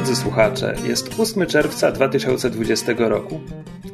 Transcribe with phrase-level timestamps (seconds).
[0.00, 3.40] Drodzy słuchacze, jest 8 czerwca 2020 roku.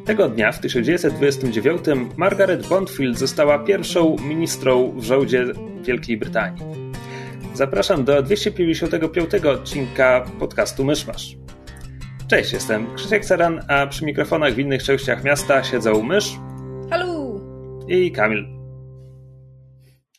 [0.05, 1.81] Tego dnia, w 1929,
[2.17, 5.45] Margaret Bondfield została pierwszą ministrą w rządzie
[5.83, 6.63] Wielkiej Brytanii.
[7.55, 11.37] Zapraszam do 255 odcinka podcastu Myszmasz.
[12.29, 16.37] Cześć, jestem Krzysiek Saran, a przy mikrofonach w innych częściach miasta siedzą Mysz
[16.91, 17.41] Halo!
[17.89, 18.45] i Kamil.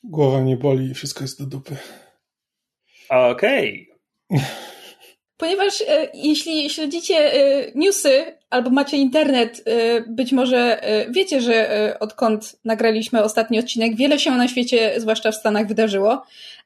[0.03, 1.77] Głowa mnie boli i wszystko jest do dupy.
[3.09, 3.89] Okej.
[4.29, 4.45] Okay.
[5.37, 11.71] Ponieważ e, jeśli śledzicie e, newsy albo macie internet, e, być może e, wiecie, że
[11.71, 16.23] e, odkąd nagraliśmy ostatni odcinek, wiele się na świecie, zwłaszcza w Stanach, wydarzyło.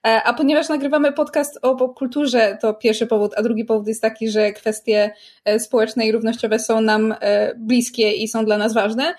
[0.07, 4.29] E, a ponieważ nagrywamy podcast o popkulturze, to pierwszy powód, a drugi powód jest taki,
[4.29, 5.13] że kwestie
[5.57, 7.15] społeczne i równościowe są nam
[7.57, 9.15] bliskie i są dla nas ważne.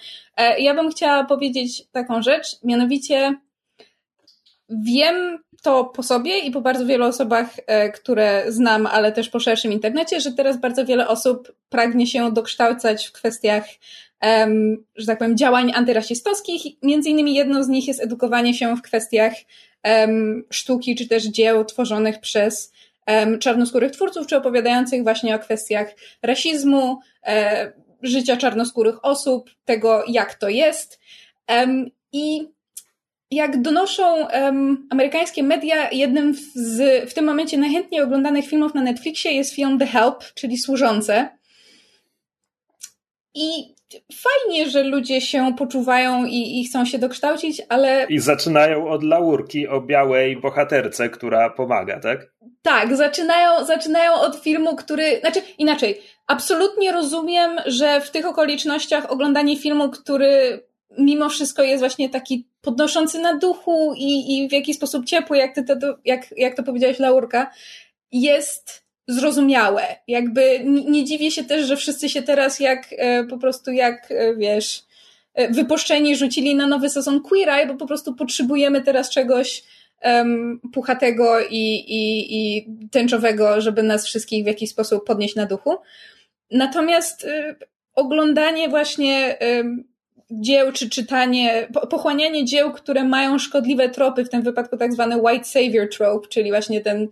[0.58, 3.34] Ja bym chciała powiedzieć taką rzecz, mianowicie
[4.68, 9.40] wiem to po sobie i po bardzo wielu osobach, e, które znam, ale też po
[9.40, 13.64] szerszym internecie, że teraz bardzo wiele osób pragnie się dokształcać w kwestiach,
[14.96, 16.62] że tak powiem, działań antyrasistowskich.
[16.82, 19.32] Między innymi jedną z nich jest edukowanie się w kwestiach
[20.50, 22.72] sztuki czy też dzieł tworzonych przez
[23.40, 30.48] czarnoskórych twórców, czy opowiadających właśnie o kwestiach rasizmu, e, życia czarnoskórych osób, tego jak to
[30.48, 31.00] jest.
[32.12, 32.48] I
[33.32, 39.32] jak donoszą um, amerykańskie media, jednym z w tym momencie najchętniej oglądanych filmów na Netflixie
[39.32, 41.28] jest film The Help, czyli Służące.
[43.34, 43.74] I
[44.12, 48.06] fajnie, że ludzie się poczuwają i, i, chcą się dokształcić, ale.
[48.08, 52.32] I zaczynają od laurki o białej bohaterce, która pomaga, tak?
[52.62, 55.20] Tak, zaczynają, zaczynają od filmu, który.
[55.20, 56.00] Znaczy, inaczej.
[56.26, 60.64] Absolutnie rozumiem, że w tych okolicznościach oglądanie filmu, który
[60.98, 65.54] mimo wszystko jest właśnie taki podnoszący na duchu i, i w jakiś sposób ciepły, jak,
[65.54, 67.50] ty to, jak, jak to powiedziałeś, Laurka,
[68.12, 69.82] jest zrozumiałe.
[70.08, 74.10] Jakby nie, nie dziwię się też, że wszyscy się teraz jak e, po prostu jak,
[74.10, 74.84] e, wiesz,
[75.34, 79.62] e, wypuszczeni rzucili na nowy sezon Queer Eye, bo po prostu potrzebujemy teraz czegoś
[80.04, 85.76] um, puchatego i, i, i tęczowego, żeby nas wszystkich w jakiś sposób podnieść na duchu.
[86.50, 87.56] Natomiast y,
[87.94, 89.64] oglądanie właśnie y,
[90.40, 95.44] dzieł, czy czytanie, pochłanianie dzieł, które mają szkodliwe tropy, w tym wypadku tak zwany white
[95.44, 97.08] savior trope, czyli właśnie ten,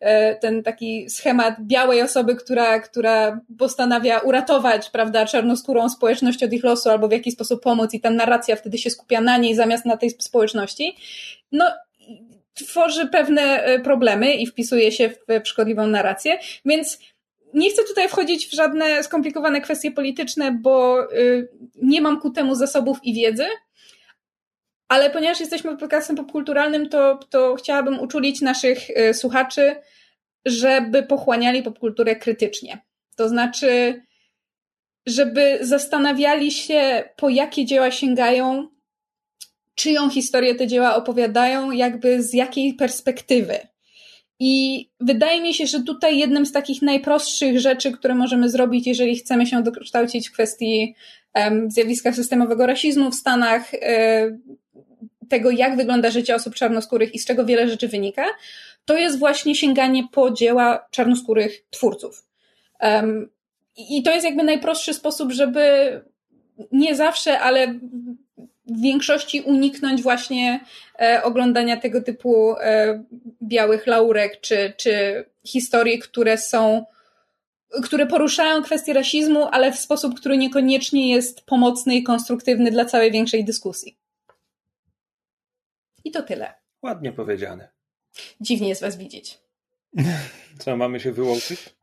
[0.00, 6.64] e, ten taki schemat białej osoby, która, która postanawia uratować, prawda, czarnoskórą społeczność od ich
[6.64, 9.86] losu albo w jakiś sposób pomóc i ta narracja wtedy się skupia na niej zamiast
[9.86, 10.96] na tej społeczności.
[11.52, 11.64] No,
[12.54, 16.98] tworzy pewne e, problemy i wpisuje się w szkodliwą narrację, więc
[17.54, 21.48] nie chcę tutaj wchodzić w żadne skomplikowane kwestie polityczne, bo y,
[21.82, 23.46] nie mam ku temu zasobów i wiedzy.
[24.88, 29.76] Ale ponieważ jesteśmy podcastem popkulturalnym, to, to chciałabym uczulić naszych y, słuchaczy,
[30.44, 32.78] żeby pochłaniali popkulturę krytycznie.
[33.16, 34.02] To znaczy,
[35.06, 38.68] żeby zastanawiali się, po jakie dzieła sięgają,
[39.74, 43.71] czyją historię te dzieła opowiadają, jakby z jakiej perspektywy.
[44.38, 49.16] I wydaje mi się, że tutaj jednym z takich najprostszych rzeczy, które możemy zrobić, jeżeli
[49.16, 50.94] chcemy się dokształcić w kwestii
[51.34, 54.42] um, zjawiska systemowego rasizmu w Stanach, um,
[55.28, 58.24] tego jak wygląda życie osób czarnoskórych i z czego wiele rzeczy wynika,
[58.84, 62.26] to jest właśnie sięganie po dzieła czarnoskórych twórców.
[62.80, 63.30] Um,
[63.76, 65.62] I to jest jakby najprostszy sposób, żeby
[66.72, 67.74] nie zawsze, ale
[68.66, 70.60] w większości uniknąć właśnie
[71.00, 73.04] e, oglądania tego typu e,
[73.42, 76.84] białych laurek, czy, czy historii, które są,
[77.84, 83.12] które poruszają kwestię rasizmu, ale w sposób, który niekoniecznie jest pomocny i konstruktywny dla całej
[83.12, 83.98] większej dyskusji.
[86.04, 86.54] I to tyle.
[86.82, 87.68] Ładnie powiedziane.
[88.40, 89.38] Dziwnie jest was widzieć.
[90.58, 91.74] Co, mamy się wyłączyć?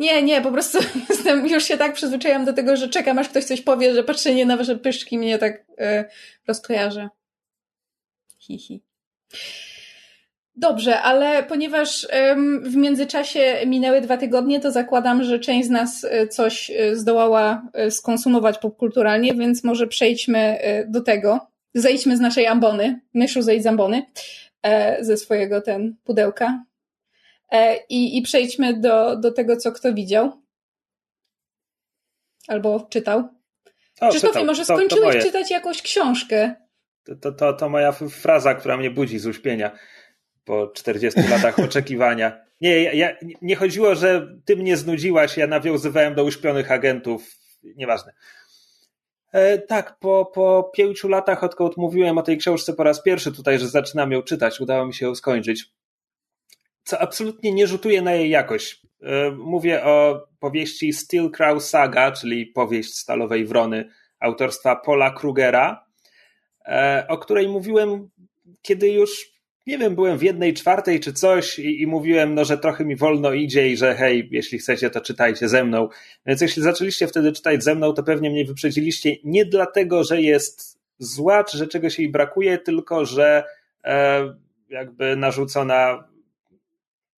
[0.00, 0.78] Nie, nie, po prostu
[1.10, 4.46] jestem, już się tak przyzwyczaiłam do tego, że czekam, aż ktoś coś powie, że patrzenie
[4.46, 6.04] na wasze pyszczki mnie tak yy,
[6.46, 7.08] rozkojarzy.
[8.38, 8.82] Hihi.
[10.56, 12.08] Dobrze, ale ponieważ
[12.62, 17.62] w międzyczasie minęły dwa tygodnie, to zakładam, że część z nas e, coś e, zdołała
[17.90, 20.58] skonsumować popkulturalnie, więc może przejdźmy
[20.88, 21.40] do tego.
[21.74, 23.00] Zejdźmy z naszej ambony.
[23.14, 24.02] Myszu, zejdź z ambony.
[25.00, 26.64] Ze swojego ten pudełka.
[27.50, 30.32] E, i, i przejdźmy do, do tego, co kto widział.
[32.48, 33.18] Albo czytał.
[34.00, 34.44] O, Krzysztofie, czytał.
[34.44, 36.54] może skończyłeś to, to czytać jakąś książkę?
[37.04, 39.78] To, to, to, to moja fraza, która mnie budzi z uśpienia
[40.44, 42.44] po 40 latach oczekiwania.
[42.60, 47.36] Nie, ja, nie chodziło, że ty mnie znudziłaś, ja nawiązywałem do uśpionych agentów.
[47.62, 48.12] Nieważne.
[49.32, 53.58] E, tak, po, po pięciu latach, odkąd mówiłem o tej książce po raz pierwszy tutaj,
[53.58, 55.72] że zaczynam ją czytać, udało mi się ją skończyć.
[56.84, 58.82] Co absolutnie nie rzutuje na jej jakość.
[59.02, 63.90] E, mówię o powieści Steel Crow Saga, czyli powieść Stalowej Wrony
[64.20, 65.86] autorstwa Paula Krugera,
[66.66, 68.10] e, o której mówiłem,
[68.62, 72.58] kiedy już nie wiem, byłem w jednej czwartej czy coś i, i, mówiłem, no, że
[72.58, 75.88] trochę mi wolno idzie i że hej, jeśli chcecie, to czytajcie ze mną.
[76.26, 80.80] Więc jeśli zaczęliście wtedy czytać ze mną, to pewnie mnie wyprzedziliście nie dlatego, że jest
[80.98, 83.44] zła, czy że czegoś jej brakuje, tylko że
[83.84, 84.34] e,
[84.70, 86.08] jakby narzucona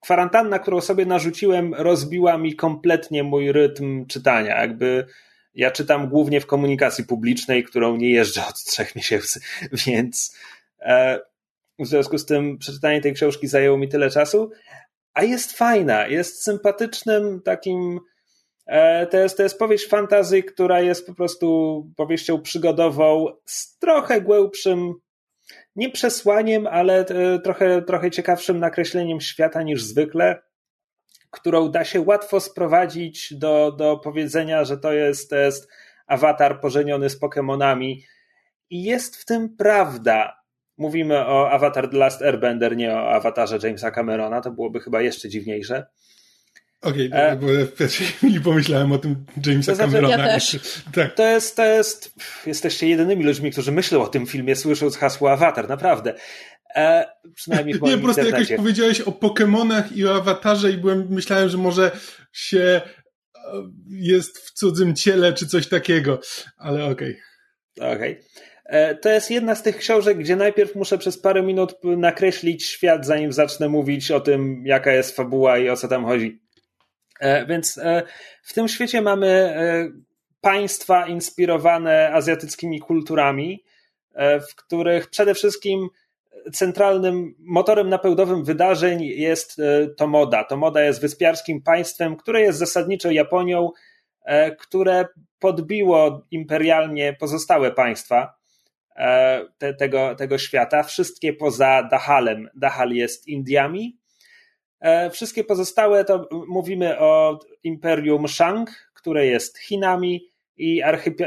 [0.02, 4.60] kwarantanna, którą sobie narzuciłem, rozbiła mi kompletnie mój rytm czytania.
[4.60, 5.06] Jakby
[5.54, 9.40] ja czytam głównie w komunikacji publicznej, którą nie jeżdżę od trzech miesięcy,
[9.86, 10.36] więc
[10.80, 11.20] e,
[11.78, 14.50] w związku z tym przeczytanie tej książki zajęło mi tyle czasu,
[15.14, 18.00] a jest fajna, jest sympatycznym takim.
[18.66, 24.20] E, to jest, to jest powieść fantazy, która jest po prostu powieścią przygodową z trochę
[24.20, 24.94] głębszym,
[25.76, 30.42] nie przesłaniem, ale e, trochę, trochę ciekawszym nakreśleniem świata niż zwykle,
[31.30, 35.68] którą da się łatwo sprowadzić do, do powiedzenia, że to jest, to jest
[36.06, 37.96] awatar pożeniony z Pokémonami.
[38.70, 40.42] I jest w tym prawda
[40.78, 45.28] mówimy o Avatar The Last Airbender, nie o awatarze Jamesa Camerona, to byłoby chyba jeszcze
[45.28, 45.86] dziwniejsze.
[46.82, 50.16] Okej, okay, e, bo w pierwszej chwili pomyślałem o tym Jamesa to znaczy, Camerona.
[50.16, 50.58] Ja też.
[50.94, 51.14] Tak.
[51.14, 52.14] To jest, to jest,
[52.46, 56.14] jesteście jedynymi ludźmi, którzy myślą o tym filmie, słysząc hasło awatar, naprawdę.
[56.74, 61.06] E, przynajmniej w Nie, po prostu jakoś powiedziałeś o Pokémonach i o awatarze i byłem,
[61.10, 61.90] myślałem, że może
[62.32, 62.80] się
[63.34, 63.40] e,
[63.88, 66.20] jest w cudzym ciele czy coś takiego,
[66.56, 67.16] ale okej.
[67.76, 67.92] Okay.
[67.92, 68.12] Okej.
[68.12, 68.24] Okay.
[68.64, 73.06] E, to jest jedna z tych książek, gdzie najpierw muszę przez parę minut nakreślić świat,
[73.06, 76.41] zanim zacznę mówić o tym, jaka jest fabuła i o co tam chodzi.
[77.22, 78.02] E, więc e,
[78.42, 79.54] w tym świecie mamy
[80.40, 83.64] państwa inspirowane azjatyckimi kulturami,
[84.50, 85.88] w których przede wszystkim
[86.52, 89.60] centralnym motorem napędowym wydarzeń jest
[89.96, 90.44] to moda.
[90.44, 93.70] To moda jest wyspiarskim państwem, które jest zasadniczo Japonią,
[94.58, 95.06] które
[95.38, 98.34] podbiło imperialnie pozostałe państwa.
[98.96, 102.48] E, te, tego, tego świata, wszystkie poza Dahalem.
[102.54, 103.98] Dahal jest Indiami.
[104.82, 110.82] E, wszystkie pozostałe to mówimy o Imperium Shang, które jest Chinami i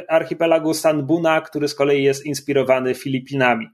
[0.07, 3.67] archipelagu Sanbuna, który z kolei jest inspirowany Filipinami.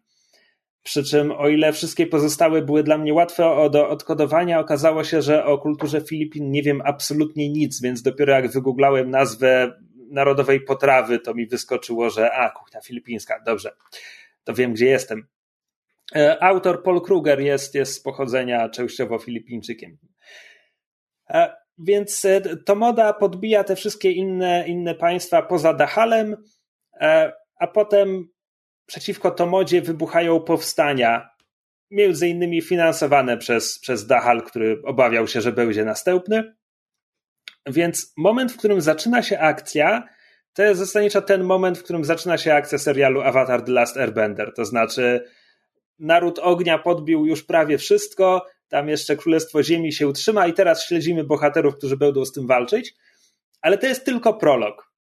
[0.83, 5.45] Przy czym, o ile wszystkie pozostałe były dla mnie łatwe do odkodowania, okazało się, że
[5.45, 9.73] o kulturze Filipin nie wiem absolutnie nic, więc dopiero jak wygooglałem nazwę
[10.11, 13.71] narodowej potrawy, to mi wyskoczyło, że a, kuchnia filipińska, dobrze,
[14.43, 15.27] to wiem, gdzie jestem.
[16.15, 19.97] E, autor Paul Kruger jest, jest z pochodzenia częściowo Filipińczykiem.
[21.29, 26.37] E, więc e, to moda podbija te wszystkie inne, inne państwa poza Dahalem,
[27.59, 28.27] a potem
[28.85, 31.29] przeciwko Tomodzie wybuchają powstania,
[31.91, 36.55] między innymi finansowane przez, przez Dahal, który obawiał się, że będzie następny.
[37.67, 40.07] Więc moment, w którym zaczyna się akcja,
[40.53, 44.53] to jest zasadniczo ten moment, w którym zaczyna się akcja serialu Avatar The Last Airbender.
[44.55, 45.25] To znaczy,
[46.01, 51.23] Naród Ognia podbił już prawie wszystko, tam jeszcze Królestwo Ziemi się utrzyma i teraz śledzimy
[51.23, 52.93] bohaterów, którzy będą z tym walczyć.
[53.61, 54.91] Ale to jest tylko prolog,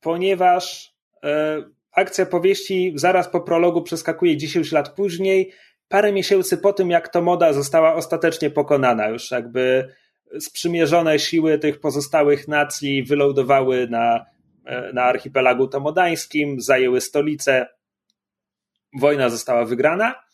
[0.00, 1.62] ponieważ e,
[1.92, 5.52] akcja powieści zaraz po prologu przeskakuje 10 lat później,
[5.88, 9.08] parę miesięcy po tym, jak to moda została ostatecznie pokonana.
[9.08, 9.94] Już jakby
[10.40, 14.26] sprzymierzone siły tych pozostałych nacji wylądowały na,
[14.64, 17.66] e, na archipelagu tomodańskim, zajęły stolicę,
[19.00, 20.25] wojna została wygrana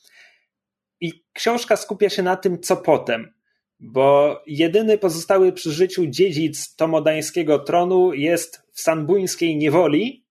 [1.03, 3.35] i książka skupia się na tym, co potem,
[3.81, 10.27] bo jedyny pozostały przy życiu dziedzic tomodańskiego tronu jest w sanbuńskiej niewoli,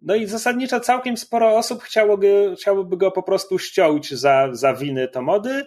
[0.00, 5.08] no i zasadniczo całkiem sporo osób chciałoby, chciałoby go po prostu ściąć za, za winy
[5.08, 5.64] Tomody,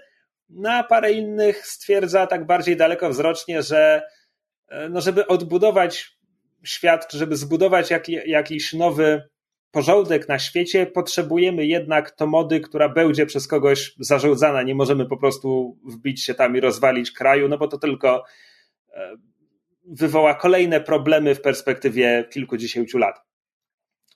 [0.49, 4.01] no a parę innych stwierdza tak bardziej dalekowzrocznie, że
[4.67, 6.17] e, no żeby odbudować
[6.63, 9.29] świat, czy żeby zbudować jak, jakiś nowy
[9.75, 14.63] porządek na świecie, potrzebujemy jednak to mody, która będzie przez kogoś zarządzana.
[14.63, 18.23] Nie możemy po prostu wbić się tam i rozwalić kraju, no bo to tylko
[18.93, 19.15] e,
[19.83, 23.19] wywoła kolejne problemy w perspektywie kilkudziesięciu lat.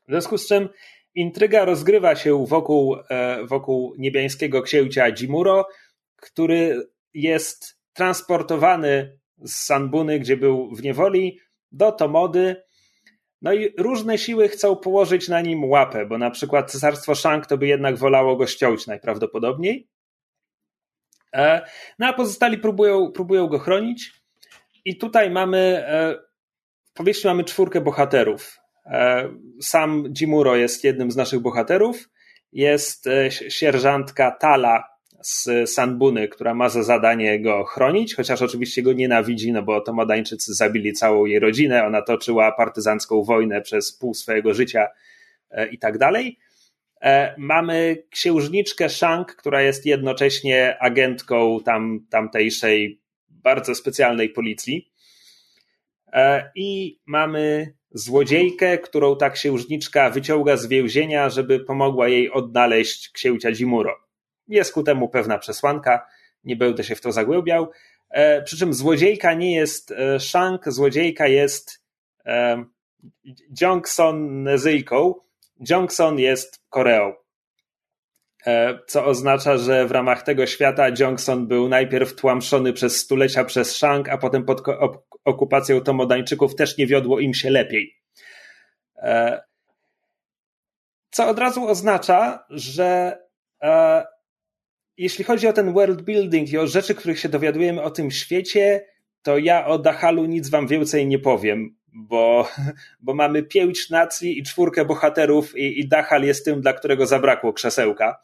[0.08, 0.70] W związku z czym
[1.16, 5.68] intryga rozgrywa się wokół, e, wokół niebiańskiego księcia Jimuro,
[6.16, 11.39] który jest transportowany z Sanbuny, gdzie był w niewoli,
[11.72, 12.69] do Tomody
[13.41, 17.58] No i różne siły chcą położyć na nim łapę, bo na przykład cesarstwo Shang to
[17.58, 19.88] by jednak wolało go ściąć najprawdopodobniej.
[21.34, 21.62] E,
[22.00, 24.13] no a pozostali próbują, próbują go chronić.
[24.86, 25.86] I tutaj mamy,
[26.84, 28.60] w powieści mamy czwórkę bohaterów.
[29.62, 32.10] Sam Jimuro jest jednym z naszych bohaterów.
[32.51, 33.10] Jest
[33.50, 34.84] sierżantka Tala,
[35.22, 40.54] z Sanbuny, która ma za zadanie go chronić, chociaż oczywiście go nienawidzi, no bo Tomodańczycy
[40.54, 44.88] zabili całą jej rodzinę, ona toczyła partyzancką wojnę przez pół swojego życia
[45.52, 46.40] e, i tak dalej.
[47.02, 54.92] E, mamy księżniczkę Shang, która jest jednocześnie agentką tam, tamtejszej bardzo specjalnej policji.
[56.14, 63.50] E, I mamy złodziejkę, którą ta księżniczka wyciąga z więzienia, żeby pomogła jej odnaleźć księcia
[63.50, 64.09] Jimuro.
[64.50, 66.08] Jest ku temu pewna przesłanka,
[66.44, 67.72] nie będę się w to zagłębiał.
[68.10, 71.84] E, przy czym złodziejka nie jest e, Shank, złodziejka jest
[72.25, 72.63] e,
[73.62, 75.15] Jongson Nezyjką.
[75.70, 77.13] Jongson jest Koreą.
[78.88, 84.10] Co oznacza, że w ramach tego świata Jongson był najpierw tłamszony przez stulecia przez Shang,
[84.10, 84.62] a potem pod
[85.25, 87.96] okupacją Tomodańczyków też nie wiodło im się lepiej.
[91.12, 93.20] Co od razu oznacza, że
[95.00, 98.86] jeśli chodzi o ten world building i o rzeczy, których się dowiadujemy o tym świecie,
[99.24, 102.50] to ja o Dahalu nic wam więcej nie powiem, bo,
[103.06, 107.53] bo mamy pięć nacji i czwórkę bohaterów i, i Dachal jest tym, dla którego zabrakło
[107.53, 108.20] krzesełka.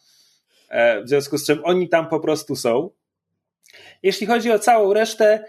[0.69, 2.89] E, w związku z czym oni tam po prostu są.
[4.03, 5.45] Jeśli chodzi o całą resztę,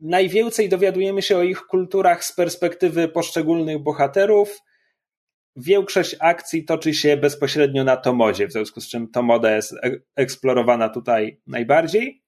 [0.00, 4.62] najwięcej dowiadujemy się o ich kulturach z perspektywy poszczególnych bohaterów
[5.56, 9.74] większość akcji toczy się bezpośrednio na Tomodzie, w związku z czym Tomoda jest
[10.16, 12.22] eksplorowana tutaj najbardziej.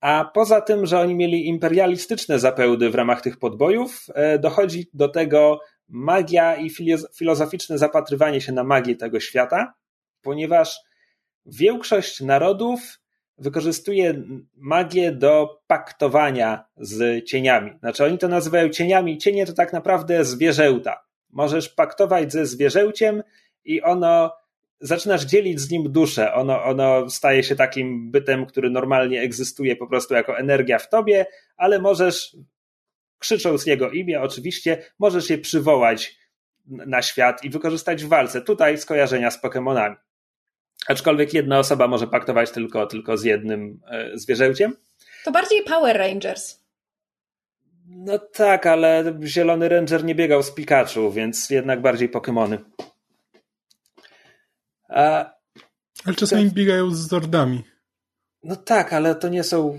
[0.00, 5.08] A poza tym, że oni mieli imperialistyczne zapełdy w ramach tych podbojów, e, dochodzi do
[5.08, 6.70] tego magia i
[7.18, 9.74] filozoficzne zapatrywanie się na magię tego świata,
[10.22, 10.78] ponieważ
[11.46, 12.80] większość narodów
[13.38, 14.22] wykorzystuje
[14.56, 17.72] magię do paktowania z cieniami.
[17.78, 21.05] Znaczy oni to nazywają cieniami, cienie to tak naprawdę zwierzęta.
[21.36, 23.22] Możesz paktować ze zwierzęciem
[23.64, 24.32] i ono
[24.80, 26.34] zaczynasz dzielić z nim duszę.
[26.34, 31.26] Ono, ono staje się takim bytem, który normalnie egzystuje po prostu jako energia w tobie,
[31.56, 32.36] ale możesz,
[33.18, 36.16] krzycząc jego imię, oczywiście, możesz je przywołać
[36.66, 38.40] na świat i wykorzystać w walce.
[38.40, 39.94] Tutaj skojarzenia z Pokémonami.
[40.88, 44.76] Aczkolwiek jedna osoba może paktować tylko, tylko z jednym e, zwierzęciem.
[45.24, 46.65] To bardziej Power Rangers.
[47.88, 52.58] No tak, ale Zielony Ranger nie biegał z Pikachu, więc jednak bardziej Pokémony.
[54.88, 55.30] A...
[56.04, 56.54] Ale czasami to...
[56.54, 57.64] biegają z Zordami.
[58.42, 59.78] No tak, ale to nie są.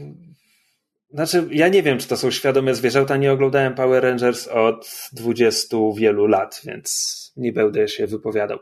[1.09, 3.17] Znaczy, ja nie wiem, czy to są świadome zwierzęta.
[3.17, 8.59] Nie oglądałem Power Rangers od dwudziestu wielu lat, więc nie będę się wypowiadał.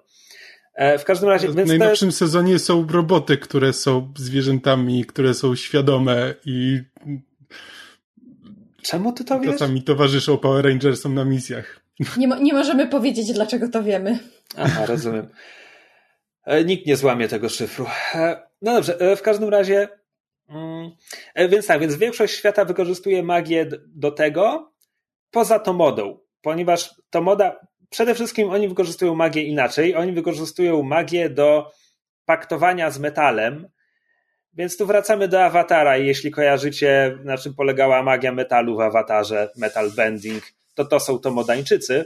[0.74, 1.48] E, w każdym razie.
[1.48, 2.18] W najnowszym jest...
[2.18, 6.82] sezonie są roboty, które są zwierzętami, które są świadome i
[8.86, 9.52] Czemu ty to wiesz?
[9.52, 11.80] Czasami towarzyszą Power Rangersom na misjach.
[12.18, 14.20] Nie, nie możemy powiedzieć, dlaczego to wiemy.
[14.58, 15.28] Aha, rozumiem.
[16.46, 17.86] E, nikt nie złamie tego szyfru.
[18.16, 19.90] E, no dobrze, e, w każdym razie.
[20.50, 20.92] Mm,
[21.50, 24.74] więc tak, więc większość świata wykorzystuje magię do tego,
[25.32, 29.96] poza to modą, ponieważ to moda, przede wszystkim oni wykorzystują magię inaczej.
[29.96, 31.72] Oni wykorzystują magię do
[32.26, 33.68] paktowania z metalem,
[34.56, 39.50] więc tu wracamy do awatara i jeśli kojarzycie, na czym polegała magia metalu w awatarze,
[39.58, 40.44] metal bending,
[40.76, 42.06] to to są to modańczycy.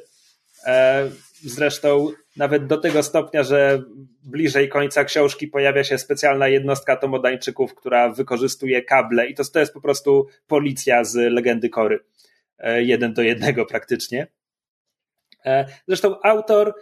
[0.66, 1.10] E,
[1.44, 3.84] zresztą nawet do tego stopnia, że
[4.24, 9.74] bliżej końca książki pojawia się specjalna jednostka tomodańczyków, która wykorzystuje kable i to, to jest
[9.74, 12.00] po prostu policja z legendy Kory.
[12.60, 14.28] E, jeden do jednego praktycznie.
[15.46, 16.74] E, zresztą autor,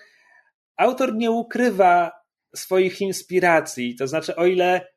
[0.77, 2.11] autor nie ukrywa
[2.55, 3.95] swoich inspiracji.
[3.95, 4.87] To znaczy, o ile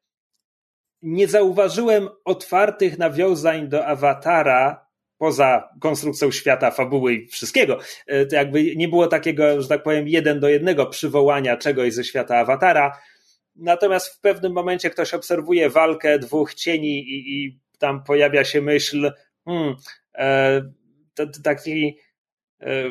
[1.02, 7.78] nie zauważyłem otwartych nawiązań do awatara poza konstrukcją świata, fabuły i wszystkiego.
[8.07, 12.04] E, to jakby nie było takiego, że tak powiem, jeden do jednego przywołania czegoś ze
[12.04, 12.99] świata awatara.
[13.57, 19.12] Natomiast w pewnym momencie ktoś obserwuje walkę dwóch cieni i, i tam pojawia się myśl,
[19.45, 19.75] hmm,
[20.14, 20.62] e,
[21.45, 21.99] taki.
[22.61, 22.85] E,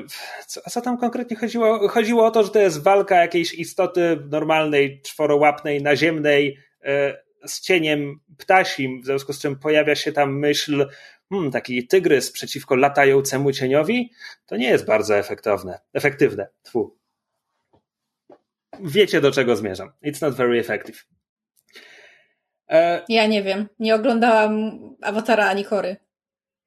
[0.48, 1.88] co, co tam konkretnie chodziło?
[1.88, 8.20] Chodziło o to, że to jest walka jakiejś istoty normalnej, czworołapnej, naziemnej, e, z cieniem
[8.38, 10.88] ptasim, w związku z czym pojawia się tam myśl,
[11.30, 14.12] hmm, taki tygrys przeciwko latającemu cieniowi,
[14.46, 16.48] to nie jest bardzo efektowne, efektywne.
[16.64, 16.98] Tfu.
[18.80, 19.92] Wiecie, do czego zmierzam.
[20.04, 21.06] It's not very effective.
[22.70, 23.02] E...
[23.10, 23.68] Ja nie wiem.
[23.80, 25.96] Nie oglądałam Awatara ani Chory.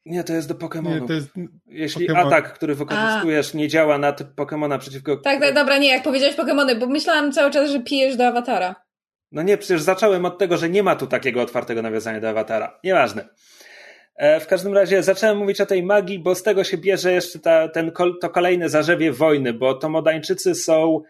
[0.06, 1.12] Nie, to jest do Pokémonu.
[1.12, 1.30] Jest
[1.66, 2.26] Jeśli Pokemon.
[2.26, 3.58] atak, który wykorzystujesz, A.
[3.58, 5.16] nie działa na typ Pokémona przeciwko.
[5.16, 8.74] Tak, tak, dobra, nie, jak powiedziałeś Pokémony, bo myślałam cały czas, że pijesz do awatara.
[9.32, 12.78] No nie, przecież zacząłem od tego, że nie ma tu takiego otwartego nawiązania do awatara.
[12.84, 13.28] Nieważne.
[14.16, 17.38] E, w każdym razie zacząłem mówić o tej magii, bo z tego się bierze jeszcze
[17.38, 21.02] ta, ten, to kolejne zarzewie wojny, bo to Modańczycy są.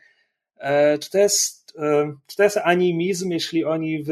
[0.58, 4.04] E, czy to jest, e, czy to jest animizm, jeśli oni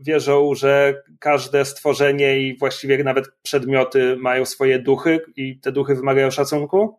[0.00, 6.30] wierzą, że każde stworzenie i właściwie nawet przedmioty mają swoje duchy i te duchy wymagają
[6.30, 6.98] szacunku?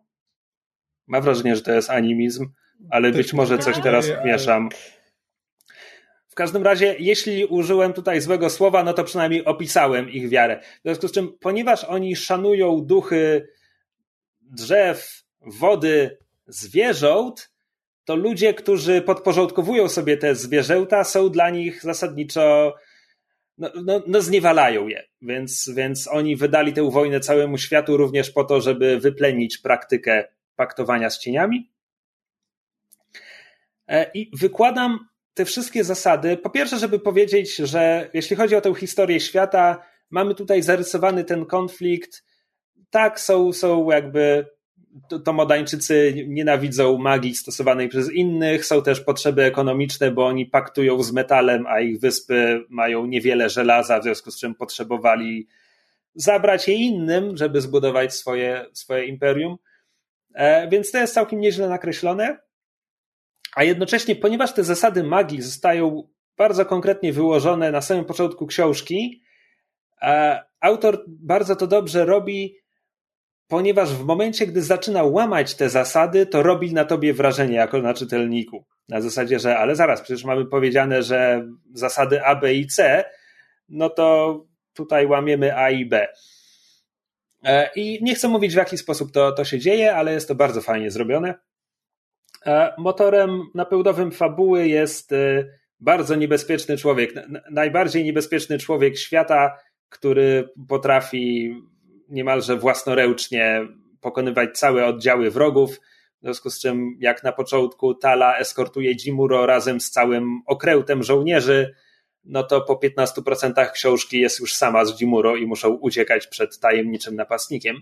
[1.06, 2.48] Mam wrażenie, że to jest animizm,
[2.90, 4.68] ale być może coś teraz mieszam.
[6.40, 10.60] Każdym razie, jeśli użyłem tutaj złego słowa, no to przynajmniej opisałem ich wiarę.
[10.60, 13.48] W związku z czym, ponieważ oni szanują duchy
[14.40, 17.52] drzew, wody, zwierząt,
[18.04, 22.74] to ludzie, którzy podporządkowują sobie te zwierzęta, są dla nich zasadniczo
[23.58, 25.04] no, no, no zniewalają je.
[25.22, 30.24] Więc, więc oni wydali tę wojnę całemu światu również po to, żeby wyplenić praktykę
[30.56, 31.70] paktowania z cieniami.
[33.88, 38.74] E, I wykładam te wszystkie zasady, po pierwsze, żeby powiedzieć, że jeśli chodzi o tę
[38.74, 42.24] historię świata, mamy tutaj zarysowany ten konflikt.
[42.90, 44.46] Tak, są, są jakby
[45.08, 51.02] to, to Modańczycy nienawidzą magii stosowanej przez innych, są też potrzeby ekonomiczne, bo oni paktują
[51.02, 55.48] z metalem, a ich wyspy mają niewiele żelaza, w związku z czym potrzebowali
[56.14, 59.56] zabrać je innym, żeby zbudować swoje, swoje imperium.
[60.34, 62.38] E, więc to jest całkiem nieźle nakreślone.
[63.56, 69.22] A jednocześnie, ponieważ te zasady magii zostają bardzo konkretnie wyłożone na samym początku książki,
[70.02, 72.56] e, autor bardzo to dobrze robi,
[73.48, 77.94] ponieważ w momencie, gdy zaczyna łamać te zasady, to robi na tobie wrażenie jako na
[77.94, 78.64] czytelniku.
[78.88, 83.04] Na zasadzie, że ale zaraz, przecież mamy powiedziane, że zasady A, B i C,
[83.68, 84.36] no to
[84.74, 86.08] tutaj łamiemy A i B.
[87.44, 90.34] E, I nie chcę mówić, w jaki sposób to, to się dzieje, ale jest to
[90.34, 91.34] bardzo fajnie zrobione.
[92.46, 95.44] E, motorem napędowym fabuły jest e,
[95.80, 97.14] bardzo niebezpieczny człowiek.
[97.50, 99.56] Najbardziej niebezpieczny człowiek świata,
[99.88, 101.54] który potrafi
[102.08, 103.66] niemalże własnoręcznie
[104.00, 105.80] pokonywać całe oddziały wrogów.
[106.20, 111.74] W związku z czym, jak na początku Tala eskortuje Jimuro razem z całym okrętem żołnierzy,
[112.24, 117.16] no to po 15% książki jest już sama z Jimuro i muszą uciekać przed tajemniczym
[117.16, 117.76] napastnikiem.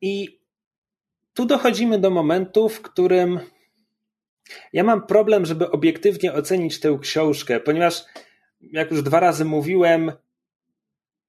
[0.00, 0.41] I
[1.34, 3.40] tu dochodzimy do momentu, w którym
[4.72, 8.04] ja mam problem, żeby obiektywnie ocenić tę książkę, ponieważ
[8.60, 10.12] jak już dwa razy mówiłem,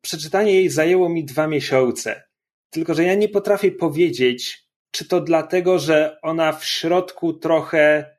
[0.01, 2.23] przeczytanie jej zajęło mi dwa miesiące.
[2.69, 8.15] Tylko, że ja nie potrafię powiedzieć, czy to dlatego, że ona w środku trochę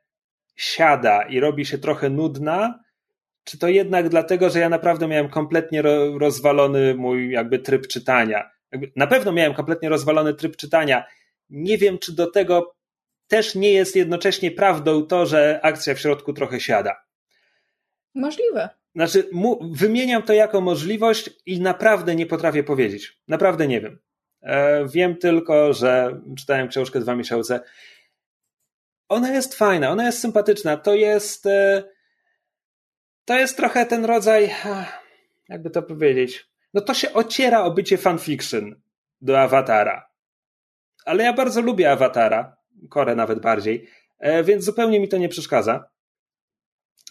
[0.55, 2.79] siada i robi się trochę nudna,
[3.43, 5.81] czy to jednak dlatego, że ja naprawdę miałem kompletnie
[6.19, 8.49] rozwalony mój jakby tryb czytania.
[8.95, 11.05] Na pewno miałem kompletnie rozwalony tryb czytania
[11.49, 12.75] nie wiem, czy do tego
[13.27, 17.05] też nie jest jednocześnie prawdą to, że akcja w środku trochę siada.
[18.15, 18.69] Możliwe.
[18.95, 19.29] Znaczy,
[19.71, 23.19] wymieniam to jako możliwość i naprawdę nie potrafię powiedzieć.
[23.27, 23.99] Naprawdę nie wiem.
[24.41, 27.59] E, wiem tylko, że czytałem książkę dwa miesiące.
[29.09, 30.77] Ona jest fajna, ona jest sympatyczna.
[30.77, 31.45] To jest.
[31.45, 31.83] E,
[33.25, 34.51] to jest trochę ten rodzaj.
[35.49, 36.49] Jakby to powiedzieć.
[36.73, 38.81] No to się ociera o bycie fanfiction
[39.21, 40.14] do awatara
[41.05, 42.57] ale ja bardzo lubię Awatara,
[42.89, 43.87] Korę nawet bardziej,
[44.19, 45.89] e, więc zupełnie mi to nie przeszkadza.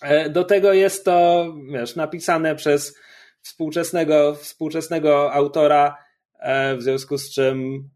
[0.03, 2.99] E, do tego jest to, wiesz, napisane przez
[3.43, 5.97] współczesnego, współczesnego autora,
[6.41, 7.89] e, w związku z czym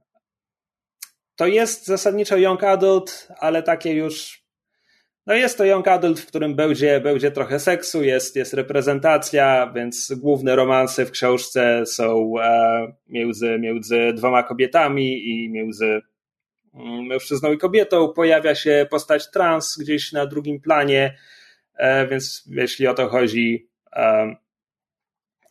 [1.36, 4.44] to jest zasadniczo young adult, ale takie już
[5.28, 10.12] no jest to young adult, w którym będzie, będzie trochę seksu, jest, jest reprezentacja, więc
[10.16, 16.00] główne romanse w książce są e, między, między dwoma kobietami i między
[16.74, 18.12] mm, mężczyzną i kobietą.
[18.12, 21.18] Pojawia się postać trans gdzieś na drugim planie,
[21.74, 24.36] e, więc jeśli o to chodzi, e,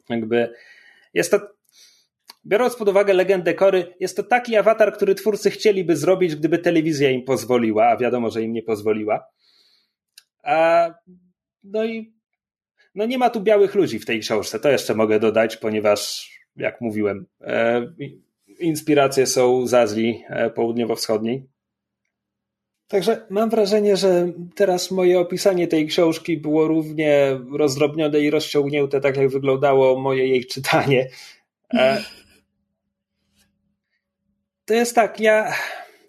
[0.10, 0.54] jakby
[1.13, 1.40] jest to
[2.46, 7.10] Biorąc pod uwagę legendę Kory, jest to taki awatar, który twórcy chcieliby zrobić, gdyby telewizja
[7.10, 9.28] im pozwoliła, a wiadomo, że im nie pozwoliła.
[10.48, 10.90] A,
[11.64, 12.14] no i
[12.96, 14.60] no nie ma tu białych ludzi w tej książce.
[14.60, 17.88] To jeszcze mogę dodać, ponieważ, jak mówiłem, e,
[18.60, 21.48] inspiracje są z Azji e, południowo-wschodniej.
[22.88, 29.18] Także mam wrażenie, że teraz moje opisanie tej książki było równie rozdrobnione i rozciągnięte, tak
[29.18, 31.10] jak wyglądało moje jej czytanie.
[31.74, 32.04] E,
[34.66, 35.54] to jest tak, ja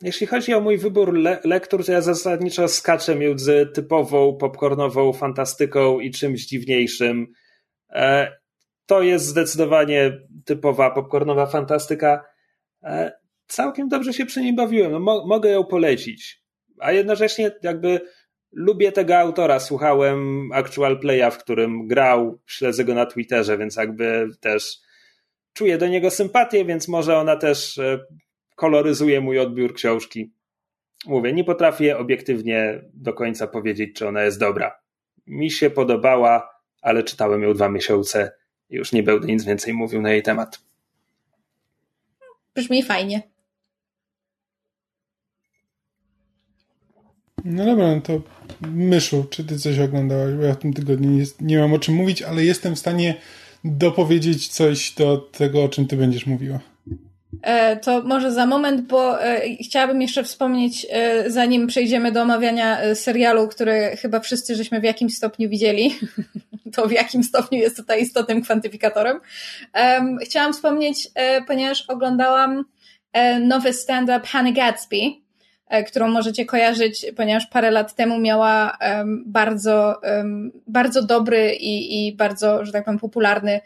[0.02, 6.00] jeśli chodzi o mój wybór le lektur, to ja zasadniczo skaczę między typową popcornową fantastyką
[6.00, 7.26] i czymś dziwniejszym.
[7.90, 8.32] E,
[8.86, 12.24] to jest zdecydowanie typowa popcornowa fantastyka.
[12.82, 13.12] E,
[13.46, 14.92] całkiem dobrze się przy niej bawiłem.
[14.92, 16.42] No, mo mogę ją polecić.
[16.78, 18.00] A jednocześnie jakby
[18.52, 19.60] lubię tego autora.
[19.60, 24.78] Słuchałem Actual Playa, w którym grał, śledzę go na Twitterze, więc jakby też
[25.52, 27.98] czuję do niego sympatię, więc może ona też e,
[28.58, 30.32] koloryzuje mój odbiór książki.
[31.06, 34.78] Mówię, nie potrafię obiektywnie do końca powiedzieć, czy ona jest dobra.
[35.26, 36.50] Mi się podobała,
[36.82, 38.32] ale czytałem ją dwa miesiące
[38.70, 40.60] i już nie będę nic więcej mówił na jej temat.
[42.54, 43.22] Brzmi fajnie.
[47.44, 48.20] No dobra, no to
[48.60, 50.34] Myszu, czy ty coś oglądałaś?
[50.34, 53.14] Bo ja w tym tygodniu nie, nie mam o czym mówić, ale jestem w stanie
[53.64, 56.60] dopowiedzieć coś do tego, o czym ty będziesz mówiła.
[57.42, 62.94] E, to może za moment, bo e, chciałabym jeszcze wspomnieć, e, zanim przejdziemy do omawiania
[62.94, 65.94] serialu, który chyba wszyscy żeśmy w jakimś stopniu widzieli,
[66.74, 69.20] to w jakim stopniu jest tutaj istotnym kwantyfikatorem.
[70.22, 71.08] Chciałam wspomnieć,
[71.46, 72.64] ponieważ oglądałam
[73.40, 74.96] nowy stand-up Hannah Gatsby,
[75.86, 78.78] którą możecie kojarzyć, ponieważ parę lat temu miała
[79.26, 80.00] bardzo,
[80.66, 83.60] bardzo dobry i, i bardzo, że tak powiem, popularny,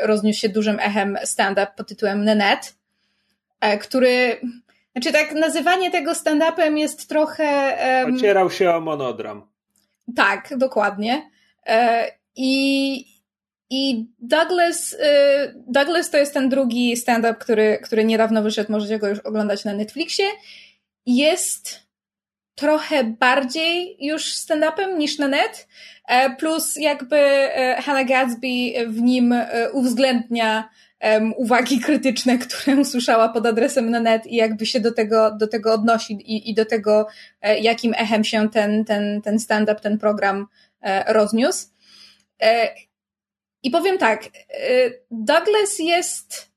[0.00, 2.79] rozniósł się dużym echem stand-up pod tytułem Nanette.
[3.60, 4.40] E, który,
[4.92, 7.76] znaczy tak, nazywanie tego stand-upem jest trochę...
[8.04, 9.50] Um, Ocierał się o monodram.
[10.16, 11.30] Tak, dokładnie.
[11.66, 13.04] E, I,
[13.70, 19.08] i Douglas, e, Douglas to jest ten drugi stand-up, który, który niedawno wyszedł, możecie go
[19.08, 20.26] już oglądać na Netflixie.
[21.06, 21.90] Jest
[22.54, 25.68] trochę bardziej już stand-upem niż na net,
[26.38, 28.48] plus jakby Hannah Gatsby
[28.86, 29.34] w nim
[29.72, 30.68] uwzględnia
[31.02, 35.48] um, uwagi krytyczne, które usłyszała pod adresem na net i jakby się do tego, do
[35.48, 37.06] tego odnosi i, i do tego,
[37.40, 40.46] e, jakim echem się ten, ten, ten stand-up, ten program
[40.80, 41.66] e, rozniósł.
[42.42, 42.74] E,
[43.62, 44.24] I powiem tak,
[45.10, 46.50] Douglas jest,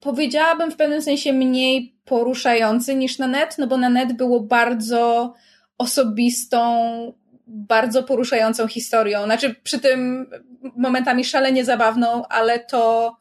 [0.00, 5.34] powiedziałabym w pewnym sensie mniej poruszający niż na net, no bo na net było bardzo
[5.78, 7.12] osobistą,
[7.46, 9.24] bardzo poruszającą historią.
[9.24, 10.30] Znaczy, przy tym
[10.76, 13.16] momentami szalenie zabawną, ale to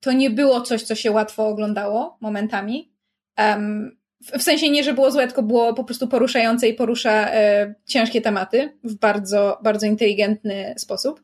[0.00, 2.92] to nie było coś, co się łatwo oglądało momentami.
[3.38, 3.98] Um,
[4.38, 8.20] w, sensie nie, że było złe, tylko było po prostu poruszające i porusza e, ciężkie
[8.20, 11.22] tematy w bardzo, bardzo inteligentny sposób.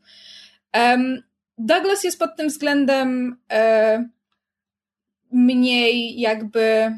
[0.74, 1.22] Um,
[1.58, 4.08] Douglas jest pod tym względem e,
[5.32, 6.92] mniej jakby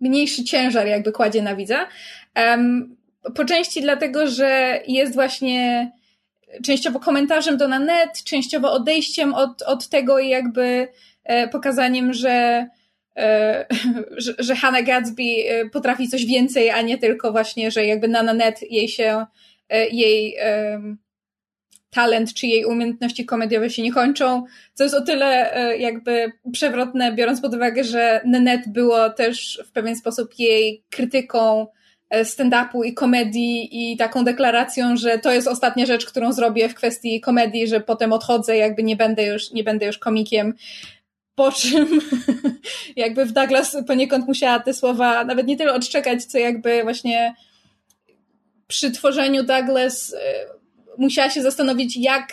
[0.00, 1.86] mniejszy ciężar jakby kładzie na widza.
[2.36, 2.96] Um,
[3.34, 5.90] po części dlatego, że jest właśnie
[6.64, 10.88] częściowo komentarzem do na net, częściowo odejściem od, od tego i jakby
[11.24, 12.66] e, pokazaniem, że,
[13.16, 13.66] e,
[14.16, 18.22] że, że Hannah Gatsby e, potrafi coś więcej, a nie tylko właśnie, że jakby na
[18.22, 19.26] net jej się,
[19.92, 20.36] jej
[21.90, 27.40] talent czy jej umiejętności komediowe się nie kończą, co jest o tyle jakby przewrotne, biorąc
[27.40, 31.66] pod uwagę, że Nanette było też w pewien sposób jej krytyką
[32.10, 37.20] stand-upu i komedii i taką deklaracją, że to jest ostatnia rzecz, którą zrobię w kwestii
[37.20, 40.54] komedii, że potem odchodzę, jakby nie będę już, nie będę już komikiem.
[41.34, 42.00] Po czym
[42.96, 47.34] jakby w Douglas poniekąd musiała te słowa nawet nie tyle odczekać, co jakby właśnie
[48.66, 50.18] przy tworzeniu Douglas e,
[50.98, 52.32] musiała się zastanowić, jak,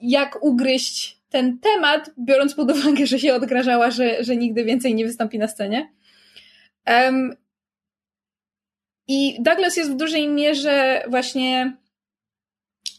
[0.00, 5.06] jak ugryźć ten temat, biorąc pod uwagę, że się odgrażała, że, że nigdy więcej nie
[5.06, 5.92] wystąpi na scenie.
[6.86, 7.36] Um,
[9.08, 11.76] i Douglas jest w dużej mierze właśnie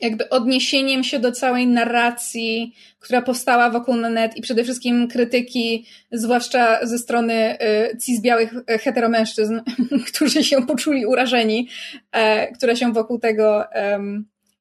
[0.01, 6.85] jakby odniesieniem się do całej narracji, która powstała wokół Nanette i przede wszystkim krytyki, zwłaszcza
[6.85, 7.57] ze strony
[7.93, 9.59] y, cis-białych y, heteromężczyzn,
[10.13, 11.69] którzy się poczuli urażeni,
[12.11, 13.65] e, która się wokół tego